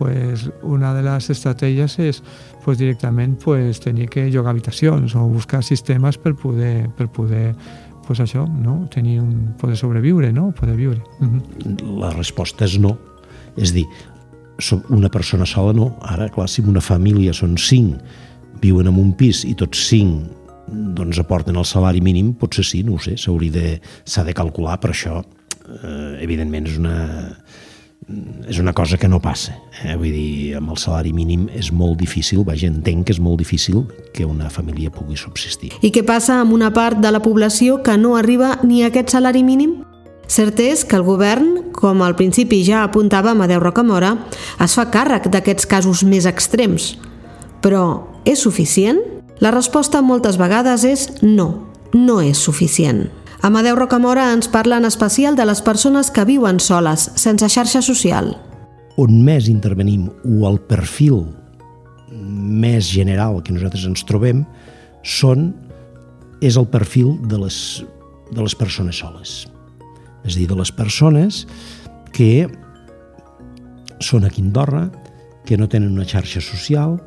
pues, 0.00 0.50
una 0.62 0.94
de 0.94 1.04
les 1.04 1.30
estratègies 1.30 1.98
és 2.00 2.22
pues, 2.64 2.78
directament 2.80 3.36
pues, 3.38 3.82
tenir 3.84 4.08
que 4.08 4.30
llogar 4.30 4.56
habitacions 4.56 5.14
o 5.14 5.26
buscar 5.28 5.62
sistemes 5.62 6.18
per 6.18 6.34
poder, 6.34 6.88
per 6.96 7.10
poder 7.12 7.54
pues 8.10 8.18
això, 8.24 8.42
no? 8.42 8.88
tenir 8.90 9.20
un, 9.22 9.52
poder 9.54 9.76
sobreviure, 9.78 10.32
no? 10.34 10.48
poder 10.50 10.74
viure. 10.74 10.98
Uh 11.20 11.28
-huh. 11.28 11.98
La 12.00 12.10
resposta 12.10 12.64
és 12.64 12.76
no. 12.76 12.98
És 13.56 13.72
dir, 13.72 13.86
una 14.88 15.08
persona 15.08 15.46
sola 15.46 15.72
no. 15.72 15.96
Ara, 16.02 16.28
clar, 16.28 16.48
si 16.48 16.60
una 16.60 16.80
família 16.80 17.32
són 17.32 17.56
cinc, 17.56 18.00
viuen 18.60 18.88
en 18.88 18.98
un 18.98 19.12
pis 19.12 19.44
i 19.44 19.54
tots 19.54 19.78
cinc 19.88 20.26
doncs 20.66 21.20
aporten 21.20 21.56
el 21.56 21.64
salari 21.64 22.00
mínim, 22.00 22.34
potser 22.34 22.64
sí, 22.64 22.82
no 22.82 22.94
ho 22.94 22.98
sé, 22.98 23.16
s'hauria 23.16 23.52
de, 23.52 23.80
s'ha 24.04 24.24
de 24.24 24.34
calcular, 24.34 24.80
però 24.80 24.90
això, 24.90 25.24
eh, 25.68 26.18
evidentment, 26.20 26.66
és 26.66 26.78
una, 26.78 27.36
és 28.48 28.58
una 28.58 28.72
cosa 28.72 28.98
que 28.98 29.08
no 29.08 29.20
passa. 29.20 29.54
Eh? 29.84 29.94
Vull 29.96 30.14
dir, 30.14 30.56
amb 30.58 30.72
el 30.72 30.78
salari 30.80 31.12
mínim 31.14 31.46
és 31.56 31.70
molt 31.72 32.00
difícil, 32.00 32.42
vaja, 32.46 32.70
entenc 32.70 33.06
que 33.06 33.14
és 33.14 33.20
molt 33.22 33.38
difícil 33.38 33.84
que 34.16 34.26
una 34.26 34.50
família 34.50 34.90
pugui 34.90 35.18
subsistir. 35.20 35.72
I 35.82 35.92
què 35.94 36.02
passa 36.06 36.40
amb 36.40 36.56
una 36.56 36.72
part 36.74 36.98
de 36.98 37.12
la 37.12 37.22
població 37.22 37.80
que 37.84 37.96
no 38.00 38.16
arriba 38.16 38.56
ni 38.64 38.82
a 38.82 38.90
aquest 38.90 39.14
salari 39.14 39.44
mínim? 39.46 39.80
Cert 40.30 40.60
és 40.62 40.84
que 40.86 40.94
el 40.94 41.02
govern, 41.02 41.72
com 41.74 42.02
al 42.06 42.14
principi 42.14 42.60
ja 42.62 42.84
apuntava 42.84 43.32
Amadeu 43.34 43.58
Rocamora, 43.62 44.14
es 44.62 44.76
fa 44.78 44.86
càrrec 44.90 45.26
d'aquests 45.30 45.66
casos 45.66 46.04
més 46.06 46.26
extrems. 46.30 46.94
Però 47.60 48.06
és 48.24 48.38
suficient? 48.46 49.00
La 49.42 49.50
resposta 49.50 50.02
moltes 50.02 50.38
vegades 50.38 50.84
és 50.86 51.08
no, 51.22 51.66
no 51.94 52.20
és 52.22 52.38
suficient. 52.38 53.08
Amadeu 53.42 53.72
Rocamora 53.72 54.34
ens 54.34 54.50
parla 54.52 54.76
en 54.76 54.84
especial 54.84 55.32
de 55.32 55.46
les 55.48 55.62
persones 55.64 56.10
que 56.12 56.26
viuen 56.28 56.58
soles, 56.60 57.06
sense 57.16 57.48
xarxa 57.48 57.80
social. 57.80 58.34
On 59.00 59.14
més 59.24 59.48
intervenim 59.48 60.10
o 60.28 60.44
el 60.44 60.58
perfil 60.68 61.22
més 62.12 62.90
general 62.92 63.40
que 63.40 63.54
nosaltres 63.56 63.86
ens 63.88 64.04
trobem 64.04 64.42
són 65.00 65.54
és 66.44 66.58
el 66.60 66.68
perfil 66.68 67.14
de 67.32 67.38
les, 67.40 67.56
de 68.28 68.44
les 68.44 68.56
persones 68.60 69.00
soles. 69.00 69.46
És 70.20 70.36
a 70.36 70.38
dir, 70.42 70.48
de 70.50 70.58
les 70.60 70.72
persones 70.76 71.46
que 72.12 72.44
són 74.04 74.28
aquí 74.28 74.44
a 74.44 74.50
Andorra, 74.50 74.84
que 75.48 75.56
no 75.56 75.68
tenen 75.68 75.96
una 75.96 76.04
xarxa 76.04 76.44
social 76.44 76.98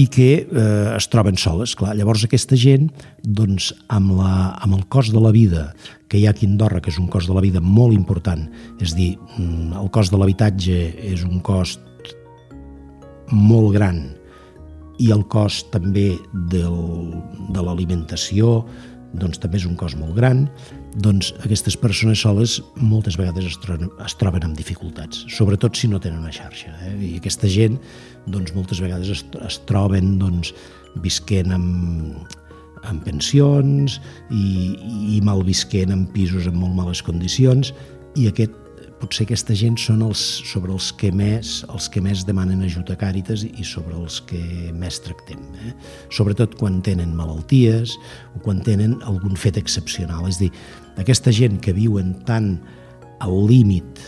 i 0.00 0.06
que 0.08 0.28
eh, 0.40 0.96
es 0.96 1.08
troben 1.12 1.36
soles. 1.40 1.74
Clar, 1.76 1.92
llavors 1.98 2.24
aquesta 2.24 2.56
gent, 2.58 2.88
doncs, 3.20 3.70
amb, 3.92 4.14
la, 4.18 4.34
amb 4.64 4.78
el 4.78 4.86
cost 4.92 5.12
de 5.14 5.20
la 5.20 5.32
vida 5.34 5.70
que 6.10 6.18
hi 6.18 6.26
ha 6.26 6.32
aquí 6.34 6.48
a 6.48 6.50
Andorra, 6.50 6.80
que 6.80 6.92
és 6.92 6.98
un 7.02 7.10
cost 7.12 7.30
de 7.30 7.36
la 7.36 7.44
vida 7.44 7.60
molt 7.60 7.94
important, 7.94 8.46
és 8.80 8.94
dir, 8.96 9.12
mm, 9.36 9.74
el 9.80 9.90
cost 9.94 10.14
de 10.14 10.20
l'habitatge 10.20 10.78
és 11.12 11.26
un 11.26 11.42
cost 11.44 11.84
molt 13.30 13.74
gran 13.76 14.00
i 15.00 15.10
el 15.14 15.22
cost 15.32 15.70
també 15.72 16.12
del, 16.50 16.80
de 17.54 17.62
l'alimentació 17.62 18.64
doncs 19.16 19.40
també 19.42 19.58
és 19.58 19.66
un 19.66 19.76
cost 19.78 19.98
molt 19.98 20.14
gran, 20.14 20.44
doncs 21.02 21.32
aquestes 21.42 21.76
persones 21.78 22.22
soles 22.22 22.58
moltes 22.78 23.16
vegades 23.18 23.48
es, 23.48 23.56
troben, 23.62 23.90
es 24.04 24.14
troben 24.20 24.46
amb 24.46 24.58
dificultats, 24.58 25.24
sobretot 25.34 25.78
si 25.78 25.90
no 25.90 26.00
tenen 26.02 26.22
una 26.22 26.34
xarxa. 26.34 26.72
Eh? 26.86 26.94
I 27.08 27.12
aquesta 27.18 27.50
gent 27.50 27.78
doncs, 28.28 28.54
moltes 28.56 28.82
vegades 28.82 29.10
es, 29.12 29.24
es 29.46 29.60
troben 29.70 30.18
doncs, 30.20 30.52
visquent 31.04 31.54
amb, 31.54 32.36
amb 32.88 33.04
pensions 33.06 34.00
i, 34.34 34.76
i 35.16 35.20
mal 35.24 35.44
visquent 35.46 35.92
en 35.94 36.06
pisos 36.14 36.48
en 36.50 36.56
molt 36.58 36.74
males 36.76 37.02
condicions 37.06 37.74
i 38.18 38.26
aquest 38.30 38.56
potser 39.00 39.24
aquesta 39.24 39.54
gent 39.56 39.78
són 39.80 40.02
els, 40.04 40.20
sobre 40.44 40.74
els 40.74 40.90
que 41.00 41.08
més 41.14 41.60
els 41.72 41.88
que 41.92 42.02
més 42.04 42.24
demanen 42.28 42.60
ajut 42.66 42.90
a 42.92 42.98
Càritas 43.00 43.46
i 43.48 43.64
sobre 43.64 43.96
els 43.96 44.18
que 44.28 44.40
més 44.76 45.00
tractem. 45.00 45.40
Eh? 45.64 45.72
Sobretot 46.12 46.58
quan 46.60 46.80
tenen 46.84 47.14
malalties 47.16 47.96
o 48.36 48.42
quan 48.44 48.60
tenen 48.66 48.98
algun 49.08 49.38
fet 49.40 49.56
excepcional. 49.60 50.28
És 50.28 50.40
dir, 50.42 50.50
aquesta 51.00 51.32
gent 51.32 51.60
que 51.64 51.76
viuen 51.76 52.12
tan 52.28 52.58
al 53.24 53.36
límit 53.48 54.00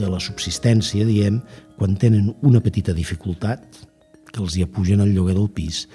de 0.00 0.08
la 0.08 0.20
subsistència, 0.20 1.06
diem, 1.08 1.42
quan 1.78 1.96
tenen 1.96 2.32
una 2.42 2.60
petita 2.60 2.92
dificultat, 2.92 3.64
que 4.28 4.42
els 4.42 4.58
hi 4.58 4.66
apugen 4.66 5.00
el 5.00 5.14
lloguer 5.14 5.36
del 5.38 5.48
pis, 5.54 5.86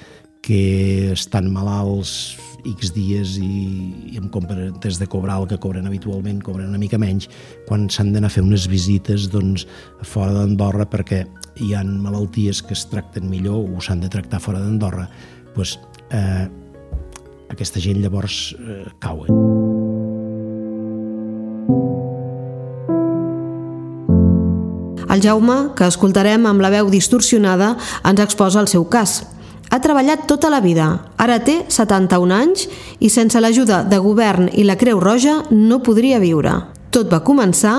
que 0.44 1.12
estan 1.14 1.52
malalts 1.54 2.36
X 2.64 2.94
dies 2.96 3.38
i, 3.40 4.14
i 4.14 4.18
en 4.20 4.30
comptes 4.32 5.00
de 5.00 5.08
cobrar 5.12 5.42
el 5.42 5.48
que 5.52 5.60
cobren 5.60 5.88
habitualment, 5.88 6.42
cobren 6.44 6.72
una 6.72 6.82
mica 6.82 7.00
menys, 7.00 7.30
quan 7.68 7.90
s'han 7.92 8.14
d'anar 8.16 8.32
a 8.32 8.34
fer 8.34 8.44
unes 8.44 8.68
visites 8.72 9.30
doncs, 9.32 9.68
fora 10.08 10.34
d'Andorra 10.36 10.88
perquè 10.90 11.24
hi 11.64 11.74
han 11.78 11.98
malalties 12.02 12.64
que 12.64 12.76
es 12.76 12.88
tracten 12.92 13.30
millor 13.30 13.68
o 13.68 13.84
s'han 13.84 14.04
de 14.04 14.12
tractar 14.12 14.42
fora 14.44 14.64
d'Andorra, 14.64 15.08
doncs, 15.56 15.78
eh, 16.12 16.48
aquesta 17.54 17.84
gent 17.84 18.02
llavors 18.02 18.54
eh, 18.58 18.86
cauen. 19.04 19.53
El 25.14 25.22
Jaume, 25.22 25.76
que 25.78 25.86
escoltarem 25.86 26.48
amb 26.50 26.64
la 26.64 26.72
veu 26.74 26.88
distorsionada, 26.90 27.76
ens 28.10 28.22
exposa 28.24 28.58
el 28.64 28.70
seu 28.72 28.88
cas. 28.90 29.20
Ha 29.70 29.78
treballat 29.82 30.24
tota 30.30 30.50
la 30.50 30.62
vida, 30.62 30.88
ara 31.22 31.36
té 31.46 31.60
71 31.70 32.34
anys 32.34 32.64
i 32.98 33.12
sense 33.14 33.38
l'ajuda 33.38 33.84
de 33.90 34.00
govern 34.02 34.50
i 34.50 34.66
la 34.66 34.78
Creu 34.82 34.98
Roja 35.02 35.36
no 35.52 35.84
podria 35.86 36.18
viure. 36.24 36.56
Tot 36.90 37.14
va 37.14 37.22
començar 37.26 37.76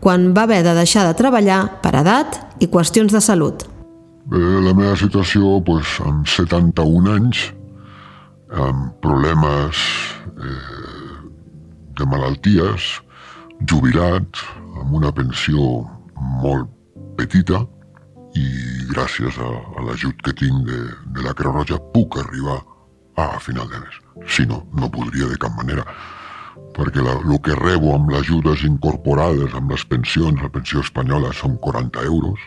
quan 0.00 0.30
va 0.32 0.46
haver 0.48 0.62
de 0.64 0.74
deixar 0.78 1.04
de 1.04 1.12
treballar 1.20 1.60
per 1.84 1.92
edat 2.00 2.40
i 2.64 2.70
qüestions 2.72 3.12
de 3.12 3.20
salut. 3.20 3.66
Bé, 4.32 4.40
la 4.40 4.72
meva 4.72 4.96
situació, 4.96 5.58
doncs, 5.66 5.98
amb 6.06 6.24
71 6.28 7.12
anys, 7.12 7.44
amb 8.56 8.96
problemes 9.04 9.84
eh, 10.32 10.58
de 12.00 12.08
malalties, 12.08 12.92
jubilat, 13.68 14.44
amb 14.80 14.96
una 14.96 15.12
pensió 15.12 15.84
molt 16.20 16.68
petita, 17.18 17.64
i 18.38 18.46
gràcies 18.90 19.38
a, 19.42 19.48
a 19.50 19.84
l'ajut 19.86 20.20
que 20.22 20.34
tinc 20.36 20.62
de, 20.68 20.78
de 21.16 21.24
la 21.24 21.34
Creu 21.34 21.52
Roja 21.56 21.80
puc 21.94 22.20
arribar 22.20 22.60
a, 23.16 23.38
final 23.42 23.68
de 23.68 23.80
mes. 23.82 23.98
Si 24.30 24.46
no, 24.46 24.62
no 24.76 24.90
podria 24.92 25.28
de 25.30 25.38
cap 25.40 25.54
manera 25.56 25.84
perquè 26.76 27.02
la, 27.02 27.16
el 27.18 27.38
que 27.44 27.56
rebo 27.58 27.94
amb 27.94 28.12
les 28.12 28.22
ajudes 28.22 28.62
incorporades, 28.64 29.52
amb 29.58 29.72
les 29.74 29.84
pensions, 29.90 30.40
la 30.40 30.52
pensió 30.52 30.84
espanyola 30.84 31.32
són 31.36 31.58
40 31.58 32.06
euros 32.06 32.46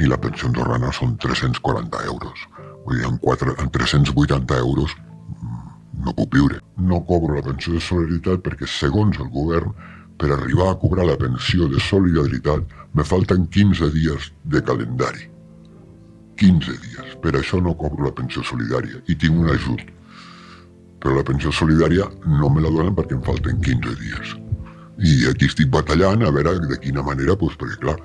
i 0.00 0.08
la 0.08 0.18
pensió 0.18 0.48
andorrana 0.48 0.92
són 0.96 1.16
340 1.20 2.04
euros. 2.08 2.46
Vull 2.86 2.98
dir, 2.98 3.06
amb, 3.06 3.20
4, 3.22 3.56
amb 3.60 3.74
380 3.74 4.58
euros 4.64 4.94
mm, 4.96 5.72
no 6.06 6.14
puc 6.16 6.32
viure. 6.34 6.62
No 6.80 7.02
cobro 7.06 7.36
la 7.36 7.44
pensió 7.44 7.76
de 7.76 7.82
solidaritat 7.84 8.42
perquè, 8.46 8.66
segons 8.66 9.20
el 9.20 9.28
govern, 9.34 9.74
per 10.18 10.30
arribar 10.32 10.70
a 10.70 10.78
cobrar 10.78 11.06
la 11.08 11.18
pensió 11.18 11.68
de 11.68 11.80
solidaritat 11.80 12.80
me 12.94 13.04
falten 13.04 13.46
15 13.48 13.90
dies 13.94 14.32
de 14.44 14.62
calendari. 14.62 15.28
15 16.40 16.76
dies. 16.82 17.16
Per 17.22 17.34
això 17.38 17.60
no 17.62 17.74
cobro 17.78 18.08
la 18.08 18.14
pensió 18.16 18.42
solidària 18.46 19.00
i 19.06 19.16
tinc 19.16 19.38
un 19.38 19.50
ajut. 19.52 19.82
Però 21.02 21.16
la 21.16 21.24
pensió 21.26 21.52
solidària 21.52 22.08
no 22.26 22.50
me 22.50 22.62
la 22.62 22.70
donen 22.70 22.96
perquè 22.98 23.16
em 23.18 23.24
falten 23.26 23.60
15 23.62 23.96
dies. 24.00 24.34
I 25.02 25.14
aquí 25.30 25.48
estic 25.50 25.70
batallant 25.72 26.22
a 26.22 26.30
veure 26.34 26.58
de 26.68 26.78
quina 26.82 27.02
manera, 27.02 27.34
doncs, 27.38 27.56
perquè 27.58 27.78
clar, 27.82 27.96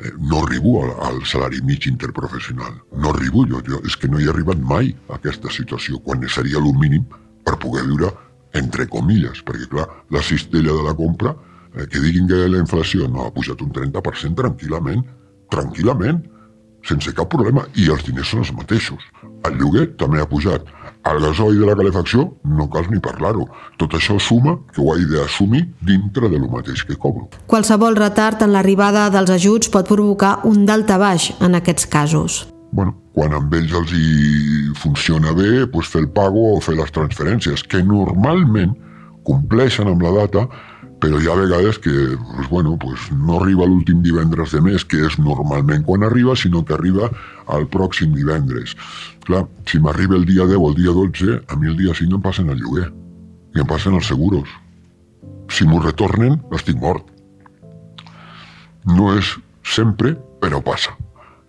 eh, 0.00 0.12
no 0.30 0.44
arribo 0.44 0.78
al, 0.84 0.92
al 1.08 1.18
salari 1.26 1.60
mig 1.66 1.88
interprofessional. 1.90 2.78
No 2.96 3.12
arribo, 3.12 3.44
jo, 3.50 3.60
jo 3.66 3.82
és 3.84 3.96
que 3.96 4.08
no 4.08 4.22
he 4.22 4.28
arribat 4.30 4.62
mai 4.62 4.94
a 5.08 5.18
aquesta 5.18 5.52
situació, 5.52 6.00
quan 6.04 6.24
seria 6.28 6.62
el 6.62 6.70
mínim 6.78 7.04
per 7.44 7.58
poder 7.60 7.84
viure 7.88 8.12
entre 8.56 8.86
comilles, 8.88 9.42
perquè 9.44 9.68
clar, 9.68 9.88
la 10.10 10.22
cistella 10.24 10.72
de 10.72 10.86
la 10.86 10.94
compra 10.96 11.34
que 11.84 12.00
diguin 12.00 12.28
que 12.28 12.46
la 12.48 12.62
inflació 12.62 13.08
no 13.08 13.26
ha 13.26 13.34
pujat 13.34 13.60
un 13.62 13.72
30% 13.74 14.38
tranquil·lament, 14.40 15.04
tranquil·lament, 15.52 16.22
sense 16.86 17.12
cap 17.12 17.28
problema, 17.28 17.66
i 17.76 17.90
els 17.92 18.04
diners 18.06 18.30
són 18.32 18.44
els 18.44 18.52
mateixos. 18.56 19.02
El 19.46 19.58
lloguer 19.60 19.86
també 20.00 20.22
ha 20.22 20.28
pujat. 20.30 20.64
El 21.06 21.20
gasoil 21.22 21.60
de 21.60 21.66
la 21.68 21.76
calefacció 21.78 22.24
no 22.50 22.66
cal 22.70 22.88
ni 22.90 22.98
parlar-ho. 23.02 23.46
Tot 23.78 23.94
això 23.98 24.16
suma 24.22 24.56
que 24.72 24.82
ho 24.82 24.94
he 24.94 25.04
d'assumir 25.10 25.62
dintre 25.86 26.30
de 26.32 26.38
lo 26.38 26.48
mateix 26.50 26.82
que 26.86 26.96
cobro. 26.98 27.28
Qualsevol 27.46 27.98
retard 27.98 28.42
en 28.42 28.54
l'arribada 28.54 29.06
dels 29.14 29.30
ajuts 29.30 29.70
pot 29.70 29.86
provocar 29.86 30.40
un 30.50 30.64
dalta 30.66 30.98
baix 30.98 31.30
en 31.40 31.58
aquests 31.58 31.86
casos. 31.92 32.46
Bueno, 32.72 32.96
quan 33.14 33.36
amb 33.36 33.54
ells 33.54 33.74
els 33.78 33.92
hi 33.94 34.72
funciona 34.80 35.34
bé, 35.36 35.66
doncs 35.70 35.92
fer 35.92 36.02
el 36.02 36.10
pago 36.16 36.56
o 36.56 36.60
fer 36.60 36.74
les 36.80 36.90
transferències, 36.92 37.62
que 37.70 37.84
normalment 37.86 38.74
compleixen 39.26 39.88
amb 39.90 40.02
la 40.02 40.12
data, 40.22 40.46
però 41.00 41.18
hi 41.20 41.28
ha 41.28 41.36
vegades 41.36 41.78
que 41.78 41.92
pues, 41.92 42.48
bueno, 42.48 42.76
pues, 42.78 43.10
no 43.12 43.40
arriba 43.40 43.66
l'últim 43.66 44.02
divendres 44.02 44.52
de 44.52 44.62
mes, 44.64 44.84
que 44.84 45.02
és 45.06 45.18
normalment 45.20 45.84
quan 45.84 46.04
arriba, 46.06 46.36
sinó 46.36 46.64
que 46.64 46.74
arriba 46.74 47.10
al 47.52 47.66
pròxim 47.68 48.14
divendres. 48.16 48.74
Clar, 49.26 49.44
si 49.68 49.80
m'arriba 49.82 50.16
el 50.16 50.24
dia 50.26 50.46
10 50.48 50.56
o 50.56 50.70
el 50.70 50.78
dia 50.78 50.94
12, 50.96 51.40
a 51.48 51.56
mi 51.56 51.68
el 51.68 51.76
dia 51.76 51.94
5 51.94 52.16
em 52.16 52.22
passen 52.22 52.48
el 52.50 52.62
lloguer 52.62 52.88
i 53.54 53.60
em 53.60 53.68
passen 53.68 53.96
els 53.96 54.08
seguros. 54.08 54.48
Si 55.52 55.66
m'ho 55.68 55.80
retornen, 55.82 56.40
estic 56.56 56.80
mort. 56.80 57.04
No 58.86 59.12
és 59.16 59.36
sempre, 59.66 60.14
però 60.40 60.62
passa. 60.64 60.94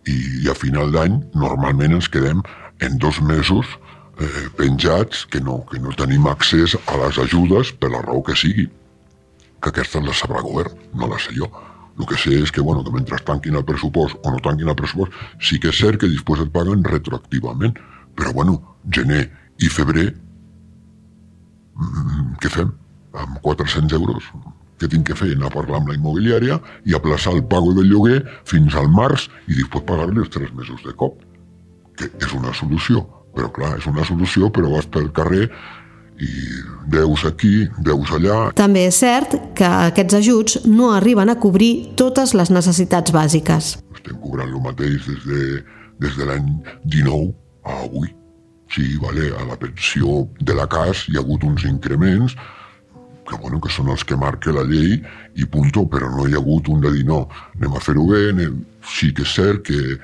I, 0.08 0.44
i 0.44 0.50
a 0.51 0.56
final 0.56 0.92
d'any, 0.92 1.22
normalment 1.36 1.98
ens 1.98 2.10
quedem 2.12 2.44
en 2.84 2.98
dos 3.01 3.22
mesos 3.22 3.77
eh, 4.20 4.48
penjats 4.60 5.25
que 5.32 5.39
no, 5.44 5.62
que 5.72 5.80
no 5.80 5.96
tenim 5.98 6.27
accés 6.27 6.75
a 6.86 7.00
les 7.04 7.20
ajudes 7.22 7.74
per 7.80 7.92
la 7.94 8.04
raó 8.06 8.22
que 8.24 8.36
sigui 8.38 8.68
que 9.68 9.74
aquestes 9.76 10.06
les 10.06 10.24
sabrà 10.24 10.42
govern, 10.46 10.74
no 10.96 11.10
les 11.12 11.28
sé 11.28 11.36
jo. 11.36 11.50
El 11.98 12.06
que 12.10 12.18
sé 12.22 12.34
és 12.40 12.54
que, 12.54 12.62
bueno, 12.62 12.84
que 12.86 12.94
mentre 12.94 13.20
tanquin 13.26 13.58
el 13.58 13.66
pressupost 13.66 14.18
o 14.24 14.32
no 14.32 14.40
tanquin 14.46 14.70
el 14.70 14.78
pressupost, 14.80 15.16
sí 15.42 15.60
que 15.60 15.72
és 15.74 15.80
cert 15.82 16.00
que 16.02 16.10
després 16.12 16.44
et 16.44 16.54
paguen 16.54 16.86
retroactivament. 16.86 17.74
Però, 18.18 18.34
bueno, 18.38 18.60
gener 18.94 19.24
i 19.62 19.70
febrer 19.74 20.12
mm, 21.78 22.38
què 22.42 22.54
fem? 22.54 22.70
Amb 23.18 23.42
400 23.42 23.98
euros 23.98 24.30
què 24.78 24.90
tinc 24.92 25.08
que 25.10 25.16
fer? 25.18 25.32
Anar 25.34 25.50
a 25.50 25.56
parlar 25.56 25.80
amb 25.80 25.90
la 25.92 25.96
immobiliària 25.98 26.60
i 26.86 26.94
aplaçar 26.94 27.34
el 27.34 27.44
pago 27.50 27.74
del 27.74 27.90
lloguer 27.90 28.20
fins 28.50 28.78
al 28.78 28.90
març 28.94 29.26
i 29.50 29.58
després 29.58 29.86
pagar-li 29.90 30.22
els 30.22 30.34
tres 30.34 30.54
mesos 30.54 30.84
de 30.86 30.94
cop. 31.00 31.18
Que 31.98 32.12
és 32.22 32.34
una 32.38 32.54
solució, 32.54 33.02
però 33.34 33.50
clar, 33.54 33.74
és 33.80 33.88
una 33.90 34.06
solució, 34.06 34.52
però 34.54 34.70
vas 34.76 34.86
pel 34.94 35.10
carrer 35.18 35.48
i 36.20 36.30
deus 36.90 37.24
aquí, 37.28 37.68
deus 37.84 38.12
allà... 38.16 38.38
També 38.58 38.88
és 38.90 39.00
cert 39.04 39.36
que 39.58 39.68
aquests 39.68 40.18
ajuts 40.18 40.60
no 40.66 40.92
arriben 40.96 41.30
a 41.30 41.38
cobrir 41.40 41.94
totes 42.00 42.34
les 42.38 42.52
necessitats 42.54 43.14
bàsiques. 43.14 43.76
Estem 43.96 44.20
cobrant 44.24 44.50
el 44.50 44.62
mateix 44.64 45.06
des 45.06 45.26
de, 45.28 45.42
des 46.04 46.18
de 46.18 46.30
l'any 46.30 46.48
19 46.86 47.34
a 47.68 47.82
avui. 47.86 48.14
Sí, 48.74 48.98
vale, 49.00 49.30
a 49.38 49.46
la 49.48 49.56
pensió 49.60 50.26
de 50.44 50.56
la 50.56 50.68
CAS 50.68 51.06
hi 51.08 51.18
ha 51.18 51.24
hagut 51.24 51.46
uns 51.48 51.64
increments, 51.68 52.36
que, 53.28 53.36
bueno, 53.36 53.60
que 53.64 53.72
són 53.72 53.92
els 53.92 54.04
que 54.08 54.18
marca 54.20 54.54
la 54.56 54.64
llei 54.68 54.98
i 55.36 55.48
punto, 55.52 55.86
però 55.92 56.10
no 56.12 56.28
hi 56.28 56.36
ha 56.36 56.42
hagut 56.42 56.70
un 56.72 56.84
de 56.84 56.92
dir 56.96 57.06
no, 57.08 57.26
anem 57.60 57.76
a 57.76 57.84
fer-ho 57.84 58.08
bé, 58.10 58.30
anem... 58.32 58.62
sí 58.88 59.12
que 59.14 59.26
és 59.28 59.34
cert 59.36 59.66
que, 59.68 59.98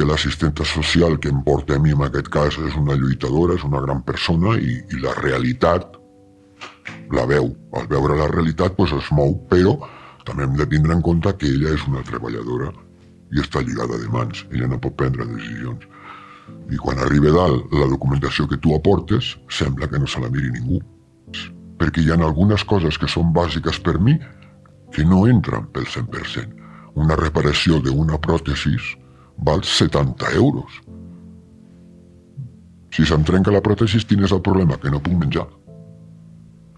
que 0.00 0.06
l'assistenta 0.08 0.64
social 0.64 1.18
que 1.20 1.28
em 1.28 1.42
porta 1.44 1.74
a 1.76 1.78
mi 1.78 1.90
en 1.92 2.00
aquest 2.06 2.30
cas 2.32 2.54
és 2.56 2.76
una 2.80 2.94
lluitadora, 2.96 3.52
és 3.58 3.64
una 3.68 3.82
gran 3.84 3.98
persona 4.00 4.54
i, 4.56 4.78
i 4.80 5.00
la 5.02 5.12
realitat 5.18 5.98
la 7.12 7.26
veu. 7.28 7.50
Al 7.76 7.88
veure 7.90 8.16
la 8.16 8.28
realitat 8.30 8.78
pues, 8.78 8.94
es 8.96 9.10
mou, 9.12 9.34
però 9.50 9.74
també 10.24 10.46
hem 10.46 10.54
de 10.56 10.66
tindre 10.70 10.96
en 10.96 11.02
compte 11.04 11.34
que 11.36 11.50
ella 11.52 11.74
és 11.76 11.84
una 11.90 12.00
treballadora 12.08 12.70
i 13.36 13.42
està 13.44 13.60
lligada 13.60 13.98
de 14.00 14.08
mans. 14.14 14.40
Ella 14.48 14.70
no 14.70 14.78
pot 14.80 14.96
prendre 14.96 15.26
decisions. 15.34 15.84
I 16.72 16.80
quan 16.80 17.04
arriba 17.04 17.34
dalt 17.36 17.76
la 17.76 17.90
documentació 17.92 18.48
que 18.48 18.56
tu 18.56 18.72
aportes, 18.78 19.34
sembla 19.52 19.90
que 19.90 20.00
no 20.00 20.08
se 20.08 20.24
la 20.24 20.32
miri 20.32 20.54
ningú 20.54 20.80
perquè 21.80 22.02
hi 22.04 22.10
ha 22.12 22.16
algunes 22.24 22.64
coses 22.68 22.96
que 23.00 23.08
són 23.08 23.36
bàsiques 23.36 23.78
per 23.84 23.98
mi 24.00 24.16
que 24.96 25.04
no 25.04 25.26
entren 25.28 25.68
pel 25.76 25.84
100%. 25.84 26.56
Una 27.00 27.20
reparació 27.20 27.78
d'una 27.84 28.16
pròtesis 28.20 28.94
val 29.44 29.64
70 29.64 30.32
euros. 30.36 30.80
Si 32.90 33.06
se'm 33.06 33.24
trenca 33.24 33.52
la 33.54 33.62
pròtesis, 33.62 34.04
quin 34.04 34.24
és 34.26 34.32
el 34.34 34.42
problema? 34.42 34.78
Que 34.80 34.90
no 34.90 35.02
puc 35.02 35.14
menjar. 35.18 35.46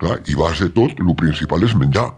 Clar, 0.02 0.18
i 0.28 0.36
base 0.36 0.68
tot, 0.76 0.98
el 1.00 1.14
principal 1.18 1.64
és 1.64 1.74
menjar. 1.78 2.10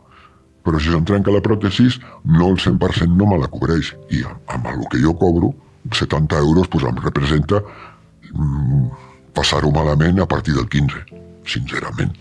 Però 0.65 0.81
si 0.81 0.91
se'm 0.91 1.05
trenca 1.07 1.33
la 1.33 1.43
pròtesis, 1.45 2.01
no 2.25 2.51
el 2.53 2.59
100% 2.59 3.15
no 3.15 3.29
me 3.31 3.39
la 3.41 3.51
cobreix. 3.53 3.95
I 4.11 4.25
amb 4.27 4.71
el 4.73 4.85
que 4.91 5.01
jo 5.03 5.15
cobro, 5.21 5.53
70 5.93 6.39
euros, 6.41 6.69
pues 6.69 6.85
em 6.89 7.01
representa 7.05 7.61
mm, 8.33 8.87
passar-ho 9.37 9.71
malament 9.71 10.21
a 10.21 10.27
partir 10.27 10.55
del 10.57 10.69
15, 10.69 11.05
sincerament. 11.47 12.15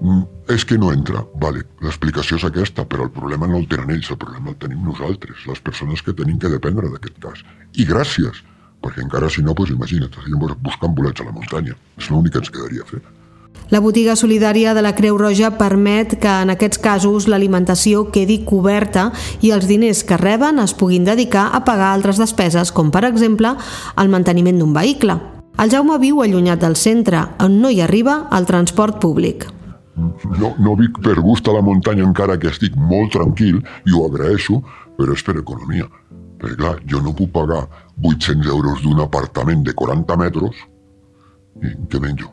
Mm, 0.00 0.22
és 0.48 0.64
que 0.64 0.78
no 0.80 0.90
entra, 0.94 1.20
vale, 1.40 1.66
l'explicació 1.84 2.38
és 2.40 2.44
aquesta, 2.48 2.86
però 2.88 3.04
el 3.04 3.12
problema 3.12 3.46
no 3.46 3.58
el 3.60 3.68
tenen 3.68 3.92
ells, 3.92 4.08
el 4.10 4.18
problema 4.20 4.54
el 4.54 4.56
tenim 4.62 4.80
nosaltres, 4.86 5.44
les 5.46 5.60
persones 5.60 6.00
que 6.02 6.16
tenim 6.16 6.38
que 6.40 6.48
dependre 6.48 6.88
d'aquest 6.88 7.18
cas. 7.20 7.42
I 7.76 7.84
gràcies, 7.84 8.40
perquè 8.80 9.04
encara 9.04 9.28
si 9.28 9.44
no, 9.44 9.52
doncs 9.52 9.74
imagina't, 9.76 10.08
estaríem 10.08 10.40
buscant 10.64 10.96
bolets 10.96 11.20
a 11.20 11.28
la 11.28 11.36
muntanya. 11.36 11.76
És 12.00 12.08
l'únic 12.08 12.32
que 12.32 12.40
ens 12.40 12.52
quedaria 12.54 12.88
fer. 12.88 13.02
La 13.70 13.82
botiga 13.84 14.16
solidària 14.16 14.72
de 14.74 14.82
la 14.82 14.94
Creu 14.96 15.18
Roja 15.20 15.52
permet 15.58 16.16
que 16.22 16.32
en 16.46 16.50
aquests 16.50 16.80
casos 16.80 17.28
l'alimentació 17.28 18.06
quedi 18.10 18.40
coberta 18.48 19.10
i 19.44 19.52
els 19.52 19.68
diners 19.68 20.02
que 20.06 20.18
reben 20.18 20.58
es 20.64 20.74
puguin 20.74 21.04
dedicar 21.04 21.50
a 21.52 21.62
pagar 21.68 21.92
altres 21.92 22.18
despeses, 22.18 22.72
com 22.72 22.90
per 22.90 23.04
exemple 23.04 23.52
el 24.00 24.10
manteniment 24.10 24.58
d'un 24.58 24.74
vehicle. 24.74 25.20
El 25.60 25.70
Jaume 25.70 26.00
viu 26.00 26.24
allunyat 26.24 26.64
del 26.64 26.74
centre, 26.80 27.26
on 27.38 27.60
no 27.60 27.70
hi 27.70 27.82
arriba 27.84 28.22
el 28.32 28.48
transport 28.48 28.98
públic 29.02 29.50
no, 30.40 30.54
no 30.58 30.74
vic 30.78 31.00
per 31.04 31.18
gust 31.20 31.48
a 31.48 31.54
la 31.56 31.62
muntanya 31.64 32.06
encara 32.06 32.38
que 32.40 32.50
estic 32.50 32.76
molt 32.76 33.12
tranquil 33.16 33.60
i 33.86 33.94
ho 33.94 34.06
agraeixo, 34.06 34.60
però 34.98 35.16
és 35.16 35.24
per 35.26 35.36
economia. 35.40 35.88
Perquè 36.40 36.56
clar, 36.56 36.74
jo 36.88 37.00
no 37.04 37.14
puc 37.16 37.32
pagar 37.34 37.62
800 38.00 38.48
euros 38.48 38.82
d'un 38.84 39.00
apartament 39.04 39.64
de 39.66 39.74
40 39.76 40.16
metres 40.20 40.60
i 41.60 41.74
què 41.92 42.00
menjo? 42.00 42.30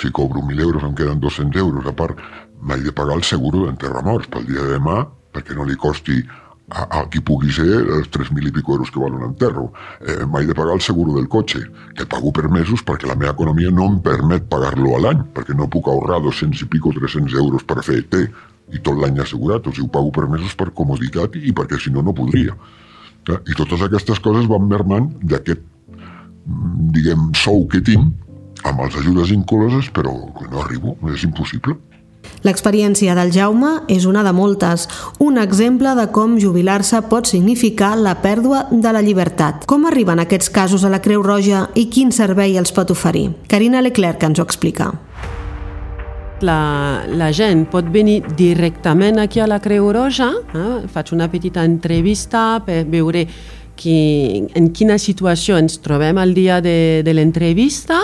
Si 0.00 0.08
cobro 0.16 0.40
1.000 0.40 0.62
euros 0.64 0.84
em 0.86 0.94
queden 0.96 1.20
200 1.20 1.60
euros. 1.60 1.86
A 1.86 1.92
part, 1.92 2.20
m'he 2.60 2.78
de 2.80 2.92
pagar 2.92 3.18
el 3.18 3.24
seguro 3.26 3.66
d'enterramorts 3.66 4.30
pel 4.32 4.46
dia 4.48 4.64
de 4.64 4.78
demà 4.78 5.02
perquè 5.34 5.56
no 5.56 5.66
li 5.68 5.76
costi 5.76 6.22
a, 6.70 6.86
a 7.00 7.02
qui 7.10 7.20
pugui 7.20 7.50
ser 7.52 7.66
els 7.66 8.10
3.000 8.14 8.48
i 8.48 8.52
pico 8.54 8.76
euros 8.76 8.90
que 8.90 9.00
val 9.02 9.16
un 9.18 9.26
enterro. 9.26 9.70
Eh, 10.00 10.24
M'he 10.26 10.46
de 10.46 10.54
pagar 10.54 10.76
el 10.78 10.84
seguro 10.84 11.16
del 11.16 11.28
cotxe, 11.28 11.64
que 11.98 12.06
pago 12.06 12.32
per 12.32 12.48
mesos 12.50 12.84
perquè 12.86 13.10
la 13.10 13.18
meva 13.18 13.34
economia 13.34 13.72
no 13.74 13.88
em 13.90 13.98
permet 14.04 14.46
pagar-lo 14.52 14.94
a 14.96 15.02
l'any, 15.06 15.24
perquè 15.34 15.56
no 15.56 15.68
puc 15.70 15.90
ahorrar 15.90 16.22
200 16.26 16.62
i 16.64 16.70
pico 16.70 16.94
300 16.96 17.34
euros 17.42 17.66
per 17.66 17.82
fer 17.86 18.02
té 18.12 18.28
i 18.70 18.78
tot 18.78 18.98
l'any 19.00 19.18
assegurat, 19.18 19.66
o 19.66 19.74
sigui, 19.74 19.88
ho 19.88 19.92
pago 19.92 20.14
per 20.14 20.28
mesos 20.30 20.54
per 20.54 20.70
comoditat 20.70 21.36
i 21.40 21.52
perquè 21.56 21.80
si 21.80 21.90
no, 21.90 22.04
no 22.06 22.14
podria. 22.14 22.54
I 23.26 23.54
totes 23.58 23.82
aquestes 23.84 24.22
coses 24.22 24.46
van 24.48 24.66
mermant 24.70 25.10
d'aquest, 25.26 25.62
diguem, 26.94 27.30
sou 27.36 27.66
que 27.70 27.82
tinc, 27.84 28.14
amb 28.66 28.82
els 28.84 28.96
ajudes 29.00 29.32
incloses, 29.34 29.90
però 29.94 30.12
no 30.14 30.62
arribo, 30.62 30.96
és 31.10 31.24
impossible. 31.26 31.76
L'experiència 32.46 33.12
del 33.18 33.32
Jaume 33.34 33.82
és 33.92 34.06
una 34.08 34.22
de 34.24 34.32
moltes, 34.32 34.86
un 35.20 35.36
exemple 35.36 35.92
de 35.98 36.06
com 36.14 36.38
jubilar-se 36.40 37.02
pot 37.10 37.28
significar 37.28 37.92
la 38.00 38.14
pèrdua 38.22 38.64
de 38.70 38.92
la 38.96 39.02
llibertat. 39.04 39.66
Com 39.68 39.84
arriben 39.84 40.22
aquests 40.22 40.48
casos 40.48 40.84
a 40.84 40.92
la 40.92 41.02
Creu 41.04 41.22
Roja 41.22 41.66
i 41.76 41.90
quin 41.92 42.14
servei 42.16 42.56
els 42.56 42.72
pot 42.72 42.90
oferir? 42.90 43.28
Carina 43.48 43.84
Leclerc 43.84 44.24
ens 44.24 44.40
ho 44.40 44.48
explica. 44.48 44.88
La, 46.40 47.04
la 47.04 47.28
gent 47.36 47.66
pot 47.68 47.84
venir 47.92 48.22
directament 48.38 49.20
aquí 49.20 49.42
a 49.44 49.48
la 49.50 49.60
Creu 49.60 49.90
Roja, 49.92 50.32
eh? 50.56 50.86
faig 50.88 51.12
una 51.12 51.28
petita 51.28 51.66
entrevista 51.68 52.62
per 52.64 52.86
veure 52.88 53.26
qui, 53.80 54.48
en 54.56 54.70
quina 54.72 54.96
situació 55.00 55.58
ens 55.60 55.78
trobem 55.84 56.16
al 56.20 56.32
dia 56.36 56.62
de, 56.64 57.02
de 57.04 57.14
l'entrevista, 57.16 58.00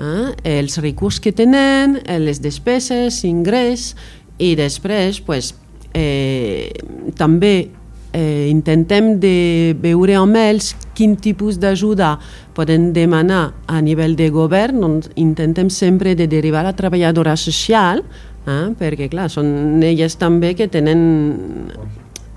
eh? 0.00 0.32
els 0.56 0.78
recursos 0.80 1.20
que 1.20 1.32
tenen, 1.36 2.00
les 2.24 2.40
despeses, 2.42 3.22
ingrés, 3.28 3.92
i 4.40 4.54
després 4.56 5.20
pues, 5.20 5.52
eh, 5.94 6.72
també 7.16 7.68
eh, 8.12 8.48
intentem 8.50 9.14
de 9.20 9.76
veure 9.80 10.16
amb 10.18 10.38
ells 10.40 10.72
quin 10.96 11.16
tipus 11.20 11.60
d'ajuda 11.60 12.16
poden 12.56 12.90
demanar 12.96 13.50
a 13.70 13.80
nivell 13.84 14.16
de 14.18 14.30
govern, 14.32 14.80
doncs 14.82 15.10
intentem 15.20 15.70
sempre 15.70 16.14
de 16.16 16.26
derivar 16.28 16.64
a 16.64 16.70
la 16.70 16.76
treballadora 16.76 17.36
social, 17.36 18.02
eh, 18.46 18.66
perquè 18.78 19.10
clar, 19.12 19.30
són 19.30 19.82
elles 19.84 20.16
també 20.20 20.54
que 20.58 20.68
tenen, 20.68 21.70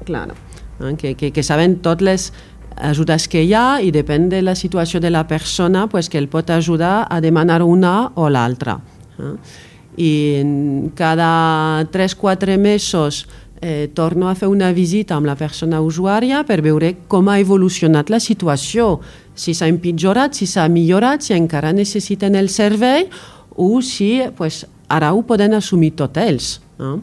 clar, 0.05 0.27
eh, 0.79 0.95
que, 0.99 1.15
que, 1.15 1.31
que 1.31 1.43
saben 1.43 1.79
totes 1.81 2.05
les 2.05 2.31
ajudes 2.77 3.27
que 3.27 3.43
hi 3.43 3.53
ha 3.53 3.81
i 3.81 3.91
depèn 3.93 4.29
de 4.31 4.41
la 4.41 4.55
situació 4.55 4.99
de 4.99 5.11
la 5.13 5.25
persona 5.27 5.87
pues, 5.89 6.09
que 6.09 6.17
el 6.17 6.27
pot 6.27 6.49
ajudar 6.49 7.07
a 7.09 7.19
demanar 7.21 7.61
una 7.63 8.11
o 8.15 8.29
l'altra. 8.29 8.79
Eh? 9.19 9.35
I 10.03 10.11
cada 10.97 11.85
3-4 11.93 12.57
mesos 12.57 13.27
eh, 13.61 13.89
torno 13.93 14.27
a 14.27 14.35
fer 14.35 14.49
una 14.49 14.71
visita 14.73 15.15
amb 15.15 15.29
la 15.29 15.37
persona 15.39 15.79
usuària 15.81 16.41
per 16.43 16.59
veure 16.65 16.95
com 17.07 17.29
ha 17.29 17.37
evolucionat 17.39 18.09
la 18.09 18.19
situació, 18.19 18.97
si 19.35 19.53
s'ha 19.53 19.69
empitjorat, 19.71 20.35
si 20.35 20.47
s'ha 20.49 20.65
millorat, 20.67 21.23
si 21.23 21.37
encara 21.37 21.71
necessiten 21.73 22.35
el 22.35 22.49
servei 22.49 23.07
o 23.55 23.79
si 23.81 24.17
pues, 24.35 24.65
ara 24.89 25.13
ho 25.13 25.21
poden 25.23 25.53
assumir 25.53 25.93
tots 25.95 26.19
ells. 26.19 26.49
Eh? 26.79 26.97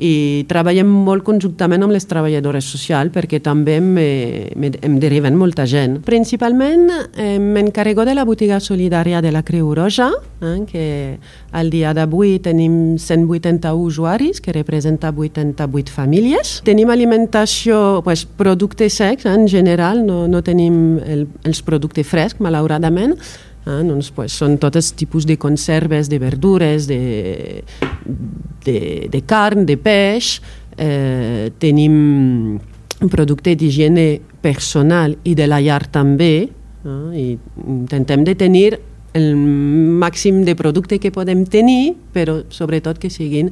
I 0.00 0.44
treballem 0.48 0.88
molt 0.88 1.24
conjuntament 1.26 1.84
amb 1.84 1.94
les 1.94 2.06
treballadores 2.08 2.64
socials 2.64 3.12
perquè 3.14 3.40
també 3.44 3.76
em, 3.80 3.90
em 4.00 4.96
deriven 5.02 5.36
molta 5.36 5.66
gent. 5.68 5.98
Principalment 6.06 6.88
eh, 6.90 7.36
m'encarrego 7.40 8.06
de 8.08 8.14
la 8.16 8.24
botiga 8.24 8.60
solidària 8.60 9.20
de 9.20 9.32
la 9.32 9.44
Creu 9.46 9.74
Roja, 9.76 10.08
eh, 10.40 10.56
que 10.70 10.86
al 11.52 11.70
dia 11.70 11.92
d'avui 11.96 12.38
tenim 12.42 12.96
181 12.98 13.76
usuaris, 13.76 14.40
que 14.40 14.54
representa 14.56 15.12
88 15.12 15.92
famílies. 15.92 16.60
Tenim 16.64 16.90
alimentació, 16.90 18.00
pues, 18.04 18.24
productes 18.24 18.96
secs 19.00 19.28
en 19.28 19.46
general, 19.48 20.04
no, 20.06 20.26
no 20.28 20.42
tenim 20.42 20.98
el, 21.04 21.26
els 21.44 21.62
productes 21.66 22.08
frescs, 22.08 22.40
malauradament, 22.40 23.16
Eh, 23.66 23.82
doncs, 23.84 24.08
pues, 24.16 24.32
són 24.32 24.56
tots 24.60 24.92
tipus 24.96 25.26
de 25.28 25.36
conserves, 25.36 26.08
de 26.08 26.18
verdures, 26.18 26.86
de, 26.88 27.62
de, 28.64 28.78
de 29.12 29.22
carn, 29.28 29.66
de 29.68 29.76
peix. 29.76 30.38
Eh, 30.80 31.50
tenim 31.60 32.58
producte 33.12 33.54
d'higiene 33.56 34.20
personal 34.40 35.16
i 35.24 35.34
de 35.36 35.48
la 35.48 35.60
llar 35.60 35.82
també, 35.92 36.48
eh, 36.48 37.10
i 37.16 37.26
intentem 37.68 38.24
de 38.24 38.34
tenir 38.34 38.70
el 39.12 39.34
màxim 39.36 40.44
de 40.46 40.54
producte 40.54 41.00
que 41.02 41.10
podem 41.12 41.44
tenir, 41.44 41.96
però 42.14 42.40
sobretot 42.48 42.98
que 42.98 43.10
siguin 43.10 43.50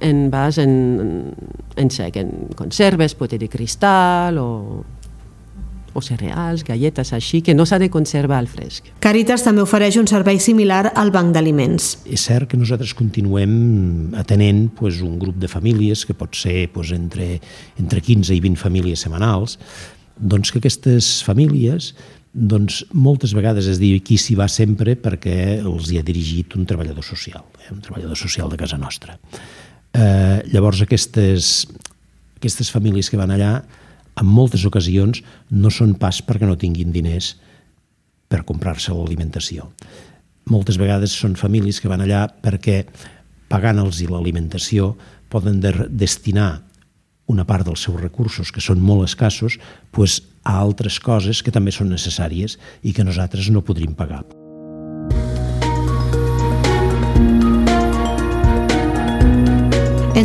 en 0.00 0.26
base 0.30 0.62
en, 0.66 1.32
en 1.76 1.90
sec, 1.90 2.18
en 2.20 2.52
conserves, 2.56 3.14
pote 3.14 3.38
de 3.38 3.48
cristal 3.48 4.36
o 4.38 4.48
o 5.96 6.02
cereals, 6.04 6.64
galletes 6.66 7.12
així, 7.16 7.40
que 7.42 7.54
no 7.56 7.66
s'ha 7.66 7.80
de 7.82 7.88
conservar 7.92 8.38
al 8.42 8.50
fresc. 8.50 8.92
Càritas 9.02 9.44
també 9.46 9.64
ofereix 9.64 9.98
un 10.00 10.08
servei 10.10 10.40
similar 10.42 10.92
al 10.94 11.12
banc 11.14 11.34
d'aliments. 11.34 11.88
És 12.04 12.28
cert 12.28 12.50
que 12.50 12.60
nosaltres 12.60 12.94
continuem 12.98 14.14
atenent 14.20 14.68
pues, 14.76 15.00
un 15.04 15.18
grup 15.22 15.40
de 15.40 15.50
famílies, 15.50 16.04
que 16.06 16.16
pot 16.16 16.36
ser 16.36 16.68
pues, 16.74 16.92
entre, 16.96 17.36
entre 17.80 18.04
15 18.04 18.36
i 18.36 18.42
20 18.44 18.60
famílies 18.60 19.06
setmanals, 19.06 19.58
doncs 20.16 20.52
que 20.52 20.62
aquestes 20.62 21.18
famílies 21.26 21.92
doncs 22.36 22.82
moltes 22.92 23.32
vegades 23.32 23.64
es 23.70 23.78
diu 23.80 23.96
qui 24.04 24.18
s'hi 24.20 24.34
va 24.36 24.44
sempre 24.52 24.92
perquè 25.00 25.56
els 25.56 25.88
hi 25.88 25.96
ha 25.96 26.04
dirigit 26.04 26.52
un 26.58 26.66
treballador 26.68 27.04
social, 27.04 27.46
eh? 27.64 27.70
un 27.72 27.80
treballador 27.80 28.18
social 28.20 28.50
de 28.52 28.58
casa 28.60 28.76
nostra. 28.76 29.16
Eh, 29.96 30.42
llavors 30.52 30.82
aquestes, 30.84 31.64
aquestes 32.36 32.70
famílies 32.70 33.08
que 33.08 33.16
van 33.16 33.32
allà 33.32 33.54
en 34.16 34.26
moltes 34.26 34.64
ocasions 34.68 35.22
no 35.50 35.70
són 35.72 35.94
pas 36.00 36.22
perquè 36.24 36.48
no 36.48 36.58
tinguin 36.60 36.92
diners 36.94 37.34
per 38.28 38.44
comprar-se 38.48 38.94
l'alimentació. 38.94 39.70
Moltes 40.50 40.78
vegades 40.78 41.14
són 41.14 41.36
famílies 41.38 41.80
que 41.82 41.90
van 41.90 42.04
allà 42.04 42.26
perquè 42.42 42.84
pagant-los 43.50 44.02
l'alimentació 44.10 44.94
poden 45.30 45.60
de 45.60 45.72
destinar 45.90 46.62
una 47.26 47.44
part 47.44 47.66
dels 47.66 47.82
seus 47.82 48.00
recursos, 48.00 48.52
que 48.54 48.62
són 48.62 48.78
molt 48.78 49.08
escassos, 49.08 49.58
pues, 49.90 50.20
a 50.46 50.60
altres 50.62 51.00
coses 51.02 51.42
que 51.42 51.50
també 51.50 51.74
són 51.74 51.90
necessàries 51.90 52.58
i 52.86 52.94
que 52.94 53.06
nosaltres 53.06 53.50
no 53.50 53.66
podríem 53.66 53.98
pagar. 53.98 54.22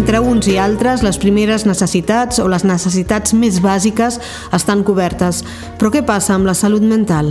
Entre 0.02 0.18
uns 0.18 0.48
i 0.50 0.56
altres, 0.58 1.04
les 1.06 1.18
primeres 1.22 1.62
necessitats 1.70 2.40
o 2.42 2.48
les 2.50 2.64
necessitats 2.66 3.36
més 3.38 3.60
bàsiques 3.62 4.16
estan 4.58 4.82
cobertes. 4.82 5.44
Però 5.78 5.92
què 5.94 6.02
passa 6.02 6.34
amb 6.34 6.50
la 6.50 6.56
salut 6.58 6.82
mental? 6.82 7.30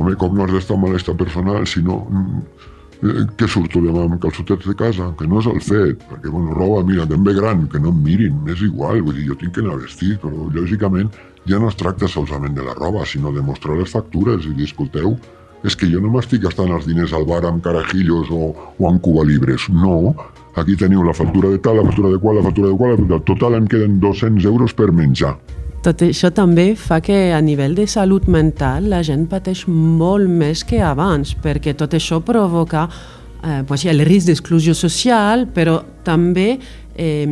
Home, 0.00 0.16
com 0.18 0.34
no 0.34 0.42
has 0.42 0.50
d'estar 0.56 0.80
malestar 0.82 1.14
personal, 1.20 1.62
sinó 1.70 2.00
eh, 2.10 3.22
que 3.38 3.46
surto 3.46 3.84
demà 3.84 4.08
amb 4.08 4.18
calçotets 4.24 4.66
de 4.66 4.74
casa, 4.82 5.12
que 5.14 5.30
no 5.30 5.38
és 5.38 5.46
el 5.52 5.62
fet, 5.62 6.02
perquè, 6.10 6.26
bueno, 6.26 6.58
roba, 6.58 6.82
mira, 6.90 7.06
ben 7.06 7.22
bé 7.22 7.36
gran, 7.38 7.68
que 7.70 7.78
no 7.78 7.94
em 7.94 8.02
mirin, 8.02 8.42
m'és 8.42 8.66
igual, 8.66 8.98
vull 8.98 9.14
dir, 9.14 9.28
jo 9.30 9.38
tinc 9.38 9.54
que 9.54 9.62
anar 9.62 9.78
vestit, 9.78 10.18
però, 10.24 10.50
lògicament, 10.58 11.14
ja 11.46 11.62
no 11.62 11.70
es 11.70 11.78
tracta 11.78 12.10
solament 12.10 12.58
de 12.58 12.66
la 12.66 12.74
roba, 12.74 13.06
sinó 13.06 13.30
de 13.30 13.46
mostrar 13.46 13.78
les 13.78 13.94
factures 13.94 14.42
i 14.42 14.56
dir, 14.58 14.66
escolteu, 14.66 15.14
és 15.64 15.76
que 15.76 15.88
jo 15.90 16.00
no 16.02 16.10
m'estic 16.12 16.44
gastant 16.44 16.70
els 16.74 16.86
diners 16.86 17.12
al 17.16 17.26
bar 17.26 17.44
amb 17.48 17.62
carajillos 17.64 18.30
o, 18.30 18.52
o 18.78 18.88
amb 18.88 19.02
cubalibres, 19.02 19.68
no, 19.74 20.14
aquí 20.58 20.76
teniu 20.78 21.02
la 21.06 21.14
factura 21.14 21.50
de 21.50 21.58
tal, 21.62 21.78
la 21.80 21.86
factura 21.86 22.10
de 22.12 22.18
qual, 22.18 22.38
la 22.38 22.46
factura 22.46 22.70
de 22.70 22.76
qual, 22.76 22.96
factura... 22.96 23.20
total 23.26 23.58
em 23.58 23.66
queden 23.66 23.98
200 24.00 24.44
euros 24.46 24.74
per 24.74 24.92
menjar. 24.92 25.36
Tot 25.82 26.02
això 26.02 26.32
també 26.34 26.72
fa 26.74 26.98
que 27.00 27.30
a 27.32 27.38
nivell 27.40 27.76
de 27.78 27.86
salut 27.86 28.26
mental 28.26 28.88
la 28.90 29.04
gent 29.06 29.28
pateix 29.30 29.64
molt 29.70 30.26
més 30.28 30.64
que 30.66 30.82
abans, 30.82 31.36
perquè 31.38 31.76
tot 31.78 31.94
això 31.94 32.18
provoca 32.26 32.88
eh, 32.88 33.62
pues, 33.66 33.86
el 33.86 34.02
risc 34.06 34.26
d'exclusió 34.26 34.74
social, 34.74 35.46
però 35.54 35.78
també 36.04 36.58
eh, 36.98 37.26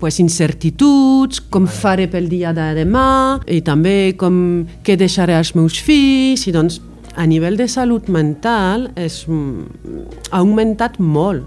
pues, 0.00 0.18
incertituds, 0.22 1.42
com 1.52 1.66
faré 1.66 2.08
pel 2.10 2.28
dia 2.30 2.52
de 2.56 2.70
demà, 2.82 3.40
i 3.46 3.60
també 3.64 4.14
com 4.18 4.64
què 4.84 4.96
deixaré 5.00 5.36
als 5.36 5.54
meus 5.58 5.78
fills, 5.82 6.46
i 6.48 6.54
doncs 6.54 6.80
a 7.16 7.26
nivell 7.28 7.58
de 7.60 7.68
salut 7.68 8.08
mental 8.08 8.88
és, 8.96 9.22
ha 9.28 10.38
augmentat 10.40 10.98
molt 10.98 11.44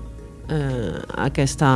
eh, 0.54 1.02
aquesta 1.26 1.72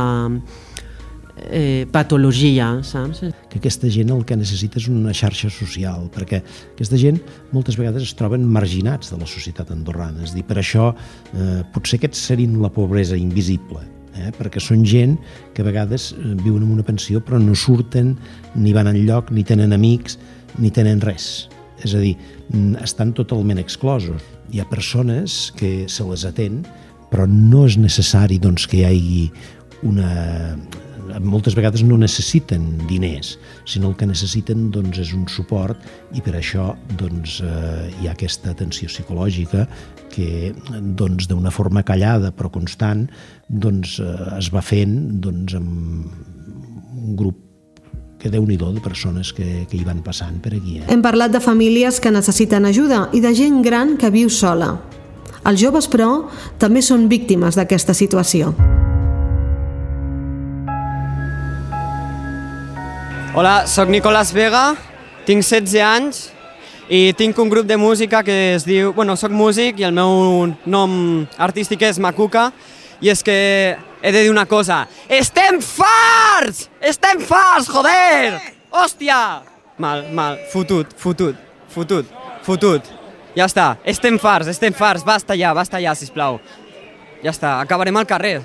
eh, 1.50 1.86
patologia, 1.90 2.70
saps? 2.86 3.24
Que 3.50 3.58
aquesta 3.58 3.90
gent 3.90 4.12
el 4.14 4.24
que 4.26 4.38
necessita 4.38 4.78
és 4.80 4.88
una 4.92 5.14
xarxa 5.16 5.50
social, 5.52 6.08
perquè 6.14 6.42
aquesta 6.74 6.98
gent 7.00 7.20
moltes 7.54 7.78
vegades 7.80 8.06
es 8.06 8.14
troben 8.18 8.46
marginats 8.46 9.10
de 9.12 9.18
la 9.20 9.28
societat 9.28 9.72
andorrana. 9.74 10.22
És 10.26 10.36
dir, 10.36 10.46
per 10.46 10.60
això 10.62 10.92
eh, 10.92 11.62
potser 11.74 12.00
aquests 12.00 12.28
serien 12.30 12.60
la 12.62 12.70
pobresa 12.72 13.18
invisible, 13.18 13.82
eh? 14.16 14.30
perquè 14.36 14.62
són 14.62 14.84
gent 14.86 15.16
que 15.54 15.62
a 15.62 15.68
vegades 15.68 16.10
eh, 16.12 16.34
viuen 16.42 16.64
en 16.64 16.74
una 16.76 16.86
pensió 16.86 17.22
però 17.24 17.40
no 17.42 17.54
surten, 17.54 18.16
ni 18.54 18.74
van 18.76 18.90
enlloc, 18.90 19.30
ni 19.34 19.44
tenen 19.46 19.76
amics, 19.76 20.18
ni 20.58 20.72
tenen 20.74 21.02
res. 21.04 21.48
És 21.80 21.94
a 21.96 22.02
dir, 22.02 22.16
estan 22.82 23.14
totalment 23.16 23.60
exclosos. 23.60 24.20
Hi 24.52 24.60
ha 24.60 24.68
persones 24.68 25.48
que 25.56 25.86
se 25.88 26.04
les 26.04 26.26
atén, 26.28 26.60
però 27.10 27.26
no 27.30 27.64
és 27.66 27.78
necessari 27.80 28.38
doncs, 28.42 28.66
que 28.68 28.82
hi 28.82 28.84
hagi 28.86 29.24
una, 29.86 30.10
moltes 31.20 31.56
vegades 31.58 31.82
no 31.86 31.98
necessiten 32.00 32.86
diners, 32.88 33.34
sinó 33.68 33.90
el 33.90 33.96
que 33.98 34.08
necessiten 34.08 34.68
doncs, 34.74 35.00
és 35.02 35.12
un 35.16 35.26
suport 35.28 35.80
i 36.16 36.22
per 36.24 36.36
això 36.38 36.70
doncs, 37.00 37.40
eh, 37.44 37.90
hi 38.00 38.08
ha 38.08 38.14
aquesta 38.14 38.54
atenció 38.54 38.88
psicològica 38.90 39.66
que 40.10 40.52
doncs, 40.98 41.28
d'una 41.30 41.52
forma 41.54 41.84
callada 41.86 42.32
però 42.34 42.50
constant 42.52 43.06
doncs, 43.48 43.98
eh, 44.00 44.16
es 44.38 44.50
va 44.54 44.62
fent 44.62 45.20
doncs, 45.22 45.54
amb 45.58 46.10
un 47.00 47.16
grup 47.16 47.46
que 48.20 48.28
déu 48.28 48.44
nhi 48.44 48.58
de 48.60 48.80
persones 48.84 49.32
que, 49.32 49.64
que 49.64 49.78
hi 49.78 49.84
van 49.84 50.02
passant 50.04 50.36
per 50.44 50.52
aquí. 50.52 50.78
Eh? 50.78 50.84
Hem 50.92 51.00
parlat 51.02 51.32
de 51.32 51.40
famílies 51.40 52.00
que 52.00 52.12
necessiten 52.12 52.68
ajuda 52.68 53.08
i 53.16 53.20
de 53.24 53.32
gent 53.34 53.62
gran 53.64 53.96
que 53.96 54.12
viu 54.12 54.28
sola. 54.28 54.74
Els 55.40 55.60
joves, 55.62 55.88
però, 55.88 56.28
també 56.60 56.84
són 56.84 57.08
víctimes 57.08 57.56
d'aquesta 57.56 57.96
situació. 57.96 58.52
Hola, 63.32 63.64
sóc 63.66 63.88
Nicolás 63.88 64.32
Vega, 64.34 64.74
tinc 65.22 65.44
16 65.46 65.82
anys 65.86 66.18
i 66.90 67.12
tinc 67.14 67.38
un 67.38 67.50
grup 67.52 67.68
de 67.68 67.76
música 67.78 68.24
que 68.26 68.56
es 68.56 68.64
diu... 68.66 68.90
Bueno, 68.92 69.14
sóc 69.14 69.30
músic 69.30 69.78
i 69.78 69.86
el 69.86 69.94
meu 69.94 70.50
nom 70.66 70.96
artístic 71.38 71.84
és 71.86 72.00
Macuca 72.02 72.48
i 72.98 73.12
és 73.12 73.22
que 73.22 73.36
he 74.02 74.10
de 74.10 74.24
dir 74.24 74.32
una 74.34 74.48
cosa. 74.50 74.80
Estem 75.06 75.60
farts! 75.62 76.66
Estem 76.82 77.22
farts, 77.22 77.70
joder! 77.70 78.40
Hòstia! 78.74 79.20
Mal, 79.78 80.08
mal, 80.10 80.42
fotut, 80.50 80.90
fotut, 80.98 81.38
fotut, 81.70 82.10
fotut. 82.42 82.90
Ja 83.38 83.46
està, 83.46 83.76
estem 83.86 84.18
farts, 84.18 84.50
estem 84.50 84.74
farts, 84.74 85.06
basta 85.06 85.38
ja, 85.38 85.54
basta 85.54 85.78
ja, 85.78 85.94
sisplau. 85.94 86.42
Ja 87.22 87.30
està, 87.30 87.60
acabarem 87.62 87.94
al 87.94 88.10
carrer. 88.10 88.40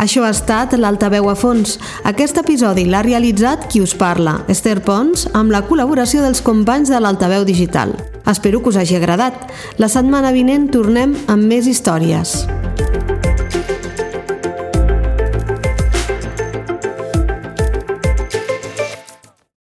Això 0.00 0.24
ha 0.24 0.30
estat 0.32 0.72
l'Altaveu 0.80 1.28
a 1.28 1.34
fons. 1.36 1.76
Aquest 2.08 2.38
episodi 2.40 2.86
l'ha 2.88 3.02
realitzat 3.04 3.66
qui 3.68 3.82
us 3.84 3.92
parla, 3.92 4.38
Esther 4.48 4.78
Pons, 4.86 5.26
amb 5.36 5.52
la 5.52 5.60
col·laboració 5.68 6.24
dels 6.24 6.40
companys 6.46 6.88
de 6.88 7.02
l'Altaveu 7.02 7.44
Digital. 7.44 7.92
Espero 8.24 8.62
que 8.62 8.72
us 8.72 8.80
hagi 8.80 8.96
agradat. 8.96 9.50
La 9.76 9.92
setmana 9.92 10.32
vinent 10.32 10.70
tornem 10.72 11.16
amb 11.28 11.44
més 11.52 11.68
històries. 11.68 12.40